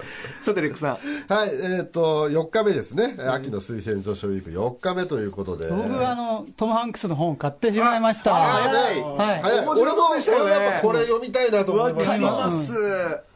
[0.41, 1.34] さてレックさん。
[1.34, 3.15] はい、えっ、と、4日目ですね。
[3.19, 5.67] 秋の推薦図書ウィーク4日目ということで。
[5.67, 8.34] 僕はあのトム・ハンクスの本を買ってしまいました。
[8.34, 9.02] 早い。
[9.02, 9.42] はい。
[9.42, 9.66] 早い。
[9.66, 10.56] 面白そうでしたよね。
[10.56, 12.12] 俺も俺もやっぱこれ読みたいなと思いました。
[12.12, 12.74] わかります。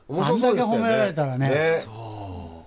[0.07, 0.83] 面白そうでしたよね。
[0.83, 1.85] あんだけ褒められたらね。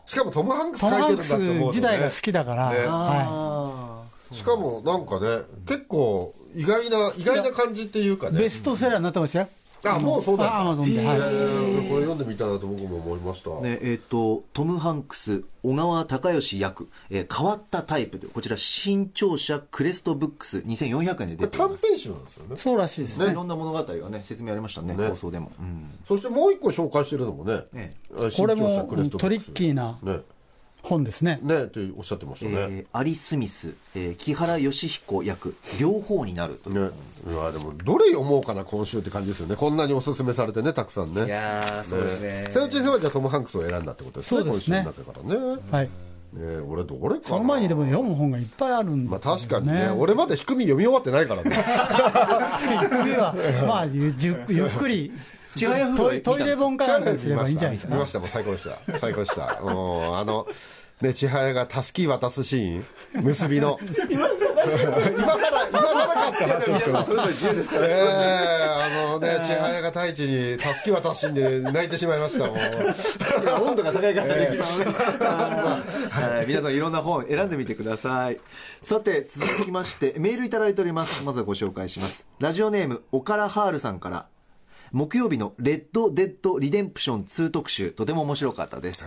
[0.06, 2.78] しかもトム・ハンクストム・書いてるんハンクスだって思うと、ね、時代が好きだから、ね。
[2.86, 8.38] はしかもなんかね、結構意外な、意外な感じっていうかい、ね。
[8.38, 9.48] ベストセラーになってましたよ
[9.84, 10.60] あ、もうそうだ。
[10.60, 11.18] アマゾンで、えはい。
[11.18, 13.50] ーこれ読んでみたいなと僕も思いました。
[13.60, 21.82] ねえっとトム・ハンクス小川隆義役、えー変わったタイプでこちら新潮社クレストブックス2400円で出ています。
[21.82, 22.56] 短編集なんですよね。
[22.56, 23.30] そうらしいですね。
[23.30, 24.94] いろんな物語がね説明ありましたね。
[24.94, 25.08] ね。
[25.08, 25.90] 放送でも、うん。
[26.06, 29.20] そしてもう一個紹介してるのもね、ねこれも新潮社クレストブックス。
[29.20, 30.20] トリッキーなね、
[30.88, 31.38] 本ですね。
[31.42, 32.52] ね、っておっしゃってましたね。
[32.54, 36.70] えーアリ・スミス、えー木原善彦訳両方になると。
[36.70, 39.56] ね、いやでもどれ読もうかな今週って感じですよね。
[39.56, 41.26] こんなにおすすめされてねたくさんね。
[41.26, 42.50] いやーそうですね。
[42.52, 44.78] 瀬内先生はじゃあトム・ハンクスを選んだってことですねそうですね。
[44.78, 45.60] 今週になってからね。
[45.70, 45.88] はい。
[46.32, 47.28] ね俺どれかな。
[47.28, 49.72] その前にでも読む本がいっぱいあるんでまあ確かにね。
[49.72, 51.56] ね俺まだ低み読み終わってないからね。
[52.90, 53.34] 首は
[53.66, 55.12] まあゆじゅゆっくり。
[55.54, 57.94] ちはやふるトイトイレ本かなんかにすればいいんじゃないですか。
[57.94, 58.98] 見ましたもう最高でした。
[58.98, 59.60] 最高でした。
[59.62, 60.46] もうあの
[61.00, 62.84] ね千早がたすき渡すシーン。
[63.24, 63.78] 結びの。
[64.10, 64.48] 今更。
[64.58, 72.58] 今更かって話ですけどそれぞれ自由ですからええあのね、千早が太一にたすき渡しんで泣いてしまいましたもん。
[73.62, 76.36] 温度が高いからね、さんはね。
[76.36, 78.40] はい皆さんいろんな本選んでみてください。
[78.82, 81.24] さて続きましてメールいただいております。
[81.24, 82.26] まずはご紹介します。
[82.40, 84.26] ラジオネームオカラハールさんから
[84.92, 89.04] 木曜日のレッド・デッド・リデンプション2特集とても面白かったです、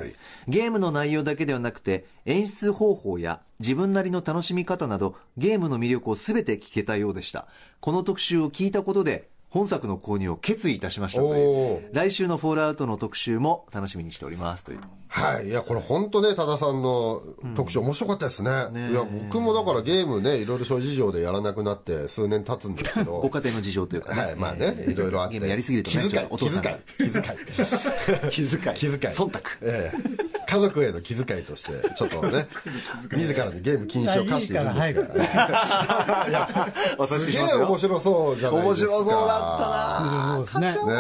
[0.48, 7.48] ゲームの内容だけではなくて演出方法や自分なりの楽しみ方などゲームの魅力を全て聞けたようでした。
[7.80, 15.50] この特集を聞いたことで本作の購入を決意いたしましたといおう来週のフォールアウトの特集も楽しみにしておりますというはい。
[15.50, 17.22] いや、これ本当ね、多田さんの
[17.54, 18.50] 特集面白かったですね。
[18.50, 23.20] いや、僕もだからゲームね、いろいろ諸事情でやらなくなって数年経つんですけど。
[23.22, 25.34] ご家庭の事情というかね、はい、まあね、いろいろあって。
[25.34, 28.30] ゲームやりすぎるとね気遣い、お父さんが気遣い、気遣い。
[28.30, 29.14] 気遣い 気遣い。
[29.14, 30.32] 忖度ええ。
[30.52, 32.48] 家族への気遣いとして、ちょっとね、
[33.16, 36.30] 自らにゲーム禁止を課しているんですけどね。
[36.30, 36.68] いや、
[37.08, 38.92] すげえ面白そうじゃないですか。
[38.92, 40.46] 面白そうだったな。
[40.46, 40.86] そうですね。
[40.86, 40.94] ね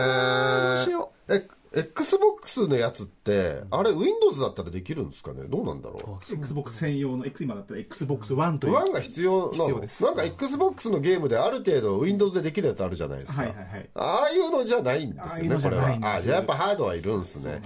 [1.29, 1.35] え。
[1.35, 5.43] え、Xbox のやつって、あれ Windows だったらできるんですかね？
[5.47, 8.73] どうなんだろう？XBOX 専用の X 今だったら XBOX One という。
[8.73, 9.51] ワンが必要なの。
[9.53, 10.03] 必要です。
[10.03, 13.43] なんか XBOX のゲームである程度 Windows でできるやつあるじゃないですか。
[13.43, 13.89] はいはいはい。
[13.95, 16.01] ああいうのじゃないんですよああいうね、これはのじゃないん。
[16.01, 16.09] ですよ。
[16.09, 17.61] あじゃあやっぱハードはいるんですね。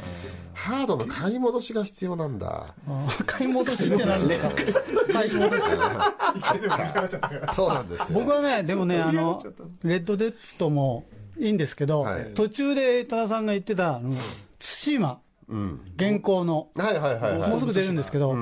[0.53, 2.75] ハードの買い戻しが必要なんだ。
[2.87, 5.63] あ買い戻しってなんで買い戻し。
[7.55, 8.19] そうなんですよ。
[8.19, 9.41] 僕はねでもねあの
[9.83, 11.05] レッドデッドも
[11.37, 12.33] いいんですけど、はい。
[12.33, 14.13] 途中で多田さんが言ってたあの
[14.57, 17.49] 対馬現行の、はいはいはいはい。
[17.49, 18.35] もうすぐ出るんですけど、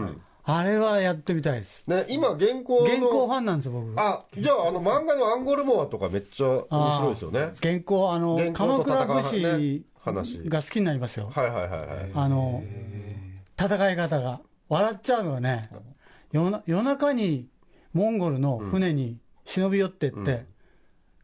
[0.45, 1.89] あれはやってみたいです。
[1.89, 2.85] ね、今現行の。
[2.85, 3.99] 現行ファンなんですよ僕。
[3.99, 7.51] あ、じゃああの漫画のアンゴルモアとかめっちゃ面白いですよね。
[7.55, 10.49] 現行あの鎌と戦う倉武ね士話。
[10.49, 12.11] が好きになりますよ、はいはいはいはい。
[12.13, 12.63] あの
[13.59, 14.41] 戦い方が。
[14.69, 15.69] 笑っちゃうのはね
[16.31, 17.47] 夜な夜中に
[17.91, 20.45] モンゴルの船に忍び寄ってって、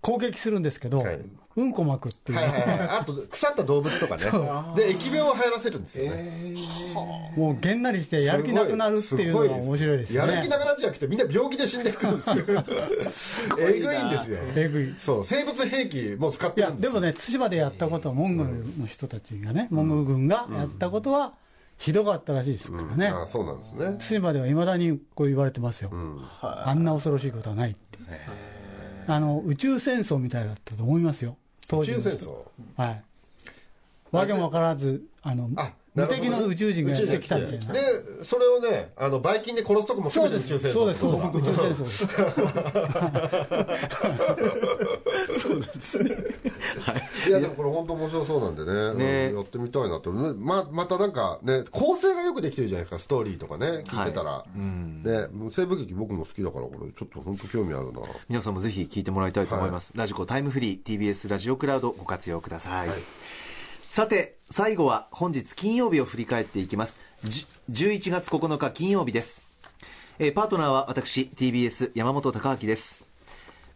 [0.01, 1.19] 攻撃するんですけど、はい
[1.59, 2.89] うんこまくっていう、はいはいはい。
[3.01, 4.23] あと、腐った動物とかね。
[4.23, 6.55] で、疫病を流行らせるんですよね。
[7.35, 10.33] もうげんなりしてやる気なくなるっていうのが面白いですよね。
[10.33, 12.23] やる気なくなっちゃなくてみんな病気で死んでいくんで
[13.11, 13.55] すよ。
[13.59, 14.37] えぐいんですよ。
[14.55, 15.25] えぐいそう。
[15.25, 21.33] 生物兵器も使っいてるんですでもね対馬でやったことはモンゴルの人たちがね、モンゴル軍がやったことは
[21.77, 23.97] ひどかったらしいですからね、あそうなんですね。
[23.99, 25.91] 対馬ではいまだにこう言われてますよ、
[26.41, 27.99] あんな恐ろしいことはないって。
[29.07, 31.35] あの宇宙戦争みたいだったと思いますよ
[31.69, 32.51] 当宇時の人。
[32.75, 33.03] はい。
[34.11, 37.73] わけも分からずあのあ無敵の宇宙人がやってきたみたいな。
[37.73, 37.79] で
[38.23, 40.47] それをねあのバイキンで殺すとこもそうです。
[40.47, 40.73] 全て宇宙戦争。
[40.73, 41.27] そうですそうです。
[41.27, 41.79] 宇宙戦争
[45.59, 45.97] です。
[47.29, 47.31] い。
[47.31, 48.93] やでもこれ本当面白そうなんでね。
[48.93, 49.29] ね。
[49.31, 50.11] うんやってみたいなと。
[50.11, 52.99] ままたなんかね構成がよくできてるじゃないですか。
[52.99, 58.01] ストーリーとかね聞いてたら、ね西部劇僕も好きだからこれちょっと本当興味あるな。
[58.27, 62.89] 皆さんもぜひ聞いてもらいたいと思います、ラジコタイムフリー TBS ラジオクラウドご活用ください、
[63.89, 66.99] さて最後は本日金曜日を振り返っていきます。
[67.71, 69.47] 11月9日金曜日です。
[70.19, 73.03] えーパートナーは私 TBS 山本貴明です。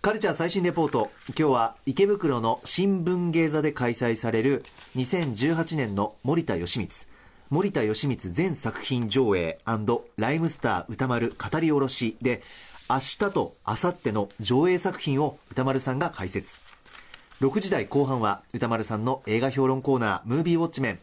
[0.04, 1.10] カルチャー最新レポート。
[1.30, 4.64] 今日は池袋の新聞芸座で開催される
[4.96, 7.08] 2018年の森田義満。
[7.50, 12.44] 森田義満全作品上映ライムスター歌丸語り下ろしで
[12.88, 16.60] 明日と明後日の上映作品を歌丸さんが解説。
[17.44, 21.00] 6時台後半は歌丸さんの映画評論コーナームービーウォッチメン。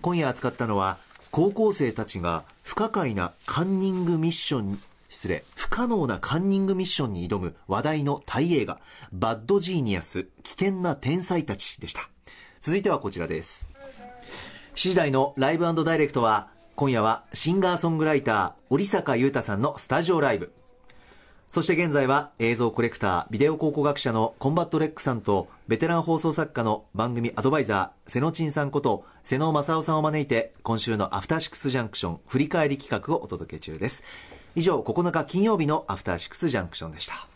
[0.00, 0.96] 今夜扱ったのは
[1.30, 4.80] 高校生たちが不可解なカンニングミッション
[5.10, 8.80] 失礼不可能なカンニングミッションに挑む話題のタイ映画
[9.12, 12.08] バッドジーニアス危険な天才たちでした。
[12.62, 13.66] 続いてはこちらです。
[14.76, 20.54] 7時台のライブダイレクトは今夜はシンガーソングライター折坂悠太さんのスタジオライブ。
[21.52, 34.02] そして現在は映像コレクター、ビデオ考古学者のコンバット RECさんと、ベテラン放送作家の番組アドバイザー、せのちんさんこと、妹尾匡夫さんを招いて、今週のアフターシックスジャンクション振り返り企画をお届け中です。
[34.54, 37.31] 以上、9日金曜日のアフターシックスジャンクションでした。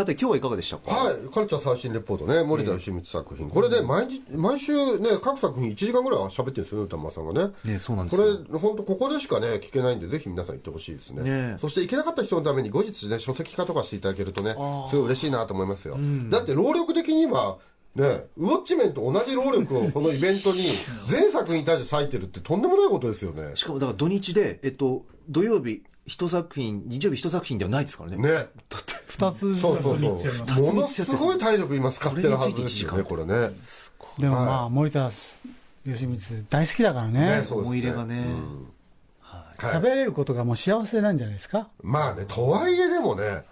[0.00, 0.90] さて、今日はいかがでしたか？
[0.94, 3.50] はい、カルチャー最新レポートね、森田義満作品。
[3.50, 7.52] これで毎日、毎週ね、各作品1時間ぐらいは喋ってるんですよね、歌丸さんがね。
[7.64, 11.22] ねそうなんですこよれ、本当ここでしかね、聞けないんで、ぜひ皆さん行ってほしいですね。
[11.22, 14.52] ねそして行けなかった人のために後日ね、書籍化とかしていただけるとね、
[14.88, 15.98] すごい嬉しいなと思いますよ。
[16.30, 17.58] だって、労力的には、
[17.94, 20.62] ね、ウォッチメンと同じ労力をこのイベントに
[21.08, 23.52] 全作品に対して割いてるってとんでもないことですよね。
[23.56, 28.16] しかもだから土日で、えっと、土曜日一作品、日曜日一作品ではないですからね。
[28.16, 28.28] ね。
[28.28, 30.14] だって、二つそうそうそう。
[30.14, 33.50] ますものすごい体力今使ってるはずですよね、それについて一時間これね。
[34.18, 35.10] でもまあ、はい森田
[35.84, 37.26] 義満大好きだからねね。
[37.26, 38.34] そうですね思い入れがね。
[39.20, 41.68] はい喋れることがもう幸せなんじゃないですか？
[41.82, 43.44] まあね、とはいえでもね、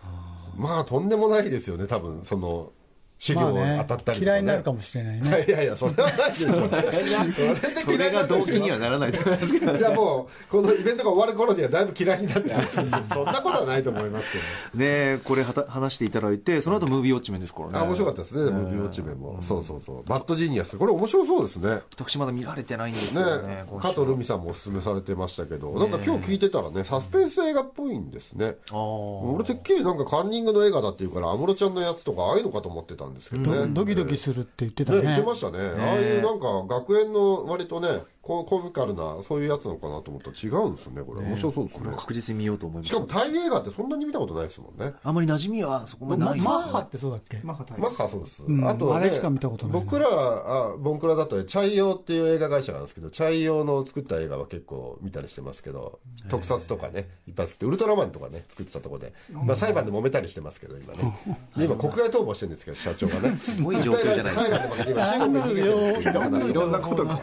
[0.56, 2.72] まあとんでもないですよね、多分その、
[3.18, 5.44] 資料まあね当たったりとか、ね嫌いになるかもしれないね。
[5.48, 6.50] いやいや、それはないでしょ。
[6.50, 9.76] そそれが動機にはならないと思いますけど。
[9.76, 12.54] じゃあもう、このイベントが終わる頃にはだいぶ嫌いになってる
[13.12, 14.44] そんなことはないと思いますけど。
[14.44, 17.78] ねえこれはた話していただいて、その後ムービーウォッチメンですからね。
[17.78, 19.38] あ面白かったですね、ムービーウォッチメンも。
[19.42, 20.02] そうそうそう。
[20.04, 20.76] バッドジーニアス。
[20.76, 21.80] これ面白そうですね。
[21.94, 23.64] 私まだ見られてないんですねよね。
[23.68, 28.56] 今週加藤るみさんもおすすめされてましたけど、なんか今日聞いてたらね、サスペンス映画っぽいんですね。
[28.72, 33.72] 俺てっきりなんかカンニングの映画だっていうから、安室ちゃんのやつとかああいうのかと思ってたんですけどね。
[33.72, 35.26] ドキドキするって言ってたね、言っねて。
[35.26, 35.58] ましたね。
[35.58, 37.88] ああいうなんか学園の割とね、
[38.28, 41.22] ココミカルな、そういうやつなのかなと思ったら違うんですよね、これ。
[41.22, 41.90] 面白そうですね。
[41.96, 44.92] 確実に見ようと思いまししたかもタイ映画ってそんなに見たことないですもんね。
[45.02, 46.40] あまり馴染みはそこまでない。
[46.40, 47.40] マッハってそうだっけ？
[47.42, 48.44] マッハタイマッハそうです。
[48.46, 55.98] んあと、ね、あれしか見たことないな僕ら、あボンクラだと、チャイヨーっていう映画会社があるんですけど、チャイヨーの作った映画は結構見たりしてますけど、
[56.28, 61.18] 特撮とかね、いっぱい作って、ウルトラマンとかね、作ってたところで、まあ裁判で揉めたりしてますけど、今ね。
[61.56, 63.36] で今、国外逃亡してるんですけど、社長がね。
[63.36, 67.16] すごい状況じゃないですか裁判で負けて今、中国に逃げてるっていう話 いろんなことが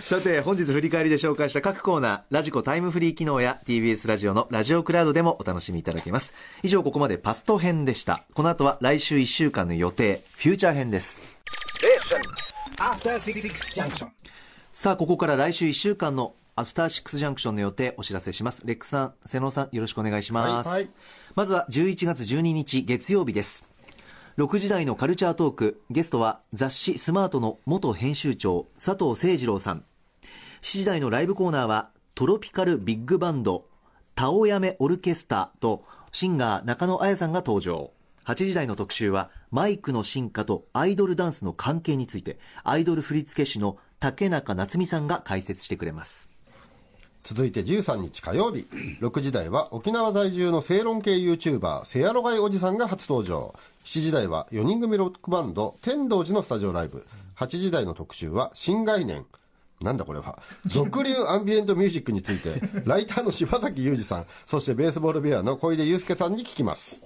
[0.00, 6.34] さて、本日振り返りで紹介した各コーナー、ラジコタイムフリー機能や TBS ラジオのラジオクラウドでもお楽しみいただけます。
[6.62, 8.24] 以上、ここまでパスト編でした。
[8.34, 11.38] この後は来週1週間の予定、フューチャー編です。
[14.72, 18.62] さあ、ここから来週1週間のアフターシックスジャンクションの予定お知らせします。
[18.64, 20.68] レックさん、瀬野さん、よろしくお願いします。
[20.68, 20.90] はいはい
[21.36, 23.68] まずは11月12日月曜日です。
[24.38, 29.84] 6時台のカルチャートーク、ゲストは雑誌スマートの元編集長、佐藤誠二郎さん。
[30.60, 33.64] 7時台のライブコーナーは、トロピカルビッグバンド、
[34.14, 37.92] タオヤメオルケスタと、シンガー中野彩さんが登場。
[38.26, 46.28] 8時台の特集は、マイクの進化とアイドルダンスの関係について、アイドル振付師の竹中夏美さんが解説してくれます。
[47.26, 48.68] 続いて13日火曜日、
[49.00, 53.52] 6時台は沖縄在住の正論系 YouTuber、セアロガイおじさんが初登場。
[53.86, 57.06] 7時台は4人組ロックバンド、天童寺のスタジオライブ。
[57.36, 59.24] 8時台の特集は新概念。
[59.80, 60.42] なんだこれは。
[60.66, 67.04] 俗流アンビエントミュージックについて、 ライターの柴崎裕二さん、そしてベースボールベアの小出祐介さんに聞きます。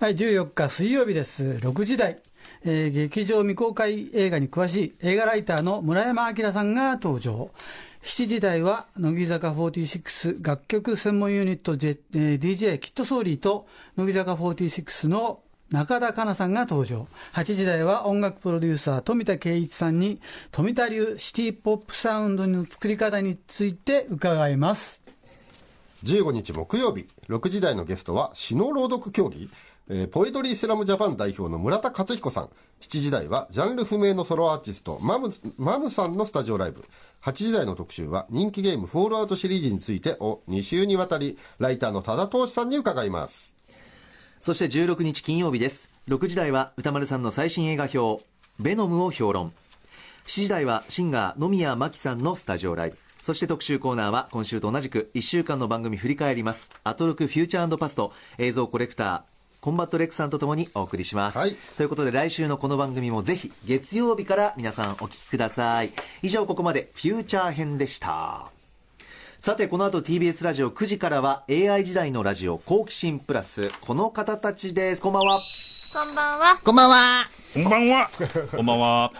[0.00, 1.58] はい、14日水曜日です。
[1.60, 2.18] 6時台。
[2.64, 7.50] えー劇場未公開映画に詳しい映画ライターの村山明さんが登場。
[8.02, 13.66] 7時台は乃木坂46楽曲専門ユニット、J えー DJ キットソーリーと
[13.98, 15.40] 乃木坂46の
[15.70, 17.08] 中田香奈さんが登場。
[17.32, 20.20] 8時台は音楽プロデューサー富田圭一さんに
[20.52, 25.02] 富田流シティポップサウンドの作り方について伺います。
[26.04, 29.48] 15日木曜日、6時台のゲストは詩の朗読競技、
[29.88, 32.50] えーポエトリースラムジャパン代表の村田克彦さん。
[32.80, 36.84] 7時台はジャンル不明のソロアーティスト、マム、マムさんのスタジオライブ。
[37.22, 43.56] 8時台の特集は人気ゲームフォールアウトシリーズについてを2週にわたり、ライターの多田投資さんに伺います。
[44.44, 45.88] そして16日金曜日です。
[46.06, 48.22] 6時台は歌丸さんの最新映画表、
[48.60, 49.54] ベノムを評論。
[50.26, 52.98] 時台はシンガー野宮真紀さんのスタジオライブ。
[53.22, 56.70] そして特集コーナーは今週と同じく1週間の番組振り返ります。
[56.84, 59.22] アトロクフューチャーパスト映像コレクター
[59.62, 61.56] コンバットレックさんとともにお送りします、はい。
[61.78, 65.90] ということで来週のこの番組もぜひ月曜日から皆さんお聞きください。
[66.20, 68.53] 以上ここまでフューチャー編でした
[69.44, 75.42] さてこの後 TBS ラジオ9時からは AI 時代のラジオ好奇心プラスこの方たちですこんばんは
[75.92, 76.58] こんばんは。
[76.62, 77.26] こんばんは。
[77.52, 78.10] こんばんは。
[78.50, 79.12] こんばんは。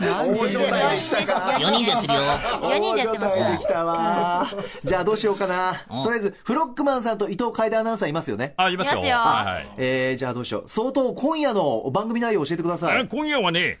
[0.00, 2.20] 大状態でしたか4人でやってるよ。
[2.20, 4.46] 4人でやってますできたわ
[4.84, 9.00] じゃあどうしようかなうんとりあえずフロックマンさんと伊藤楓アナウンサーいますよねあ、いますよ。
[9.00, 9.68] いますよはいはい。
[9.76, 13.80] えー、じゃあどうしよう相当今夜の番組内容を教えてくださいあ今夜はね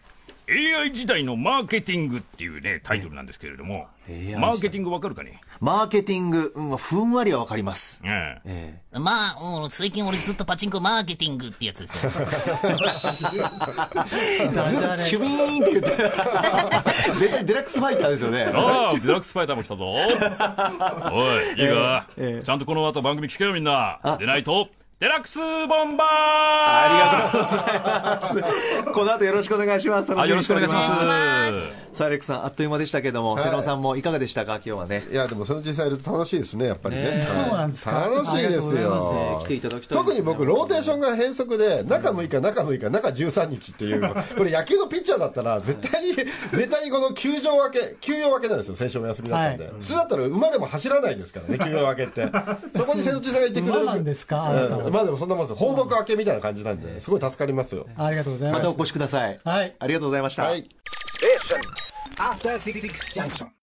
[0.50, 3.86] AI 時代のマーケティングっていうねタイトルなんですけれども、
[4.38, 8.02] マーケティングわかるかね、マーケティング、うん、ふんわりはわかります。
[8.04, 8.10] うん、
[8.44, 12.10] えまあ、うん最近俺ずっとパチンコマーケティングってやつですよ。
[12.10, 12.26] ー、
[14.50, 15.96] ずっとキュビーンって言って。
[17.18, 18.44] 絶対デラックスファイターですよね。
[18.52, 19.86] ああデラックスファイターも来たぞ。
[19.92, 22.06] おいいいか、
[22.44, 24.00] ちゃんとこの後番組聞けよみんな。
[24.18, 24.68] でないと
[25.00, 25.44] デラックスボ
[25.86, 28.92] ンバーありがとうございます。
[28.92, 30.10] この後よろしくお願いします。
[30.10, 30.82] よろしくお願いしま
[31.89, 33.44] すさあ、アレックさん、あっという間でしたけども、はい。
[33.44, 35.04] 瀬野さんもいかがでしたか、今日はね。
[35.10, 37.02] いやでもその実際いると楽しいですねやっぱりね。
[37.16, 37.90] ねそうなんですか？
[38.08, 39.34] 楽しいですよ。
[39.38, 44.00] ま来ていただきたい特に僕ローテーションが変則で中6日中6日中13日っていう
[44.38, 46.14] これ野球のピッチャーだったら絶対に
[46.54, 49.72] 絶対にこの休場明け休養明けなんですよ先週お休みだったんで、はい。
[49.80, 52.28] 普通だったら馬でも走らないですからね 休養明けって。
[52.76, 54.44] そこに瀬戸内さんがいてくれる馬なんですか？
[54.44, 54.84] あなたは。
[54.84, 57.86] うんまあでもそんなもんです放牧明けみたいな感じなんですごい助かりますよ。
[57.98, 58.62] ありがとうございます。
[58.64, 59.40] またお越しください。
[59.44, 59.74] はい。
[59.76, 60.44] ありがとうございました。
[60.44, 60.68] はい
[62.20, 63.50] After Six Junction.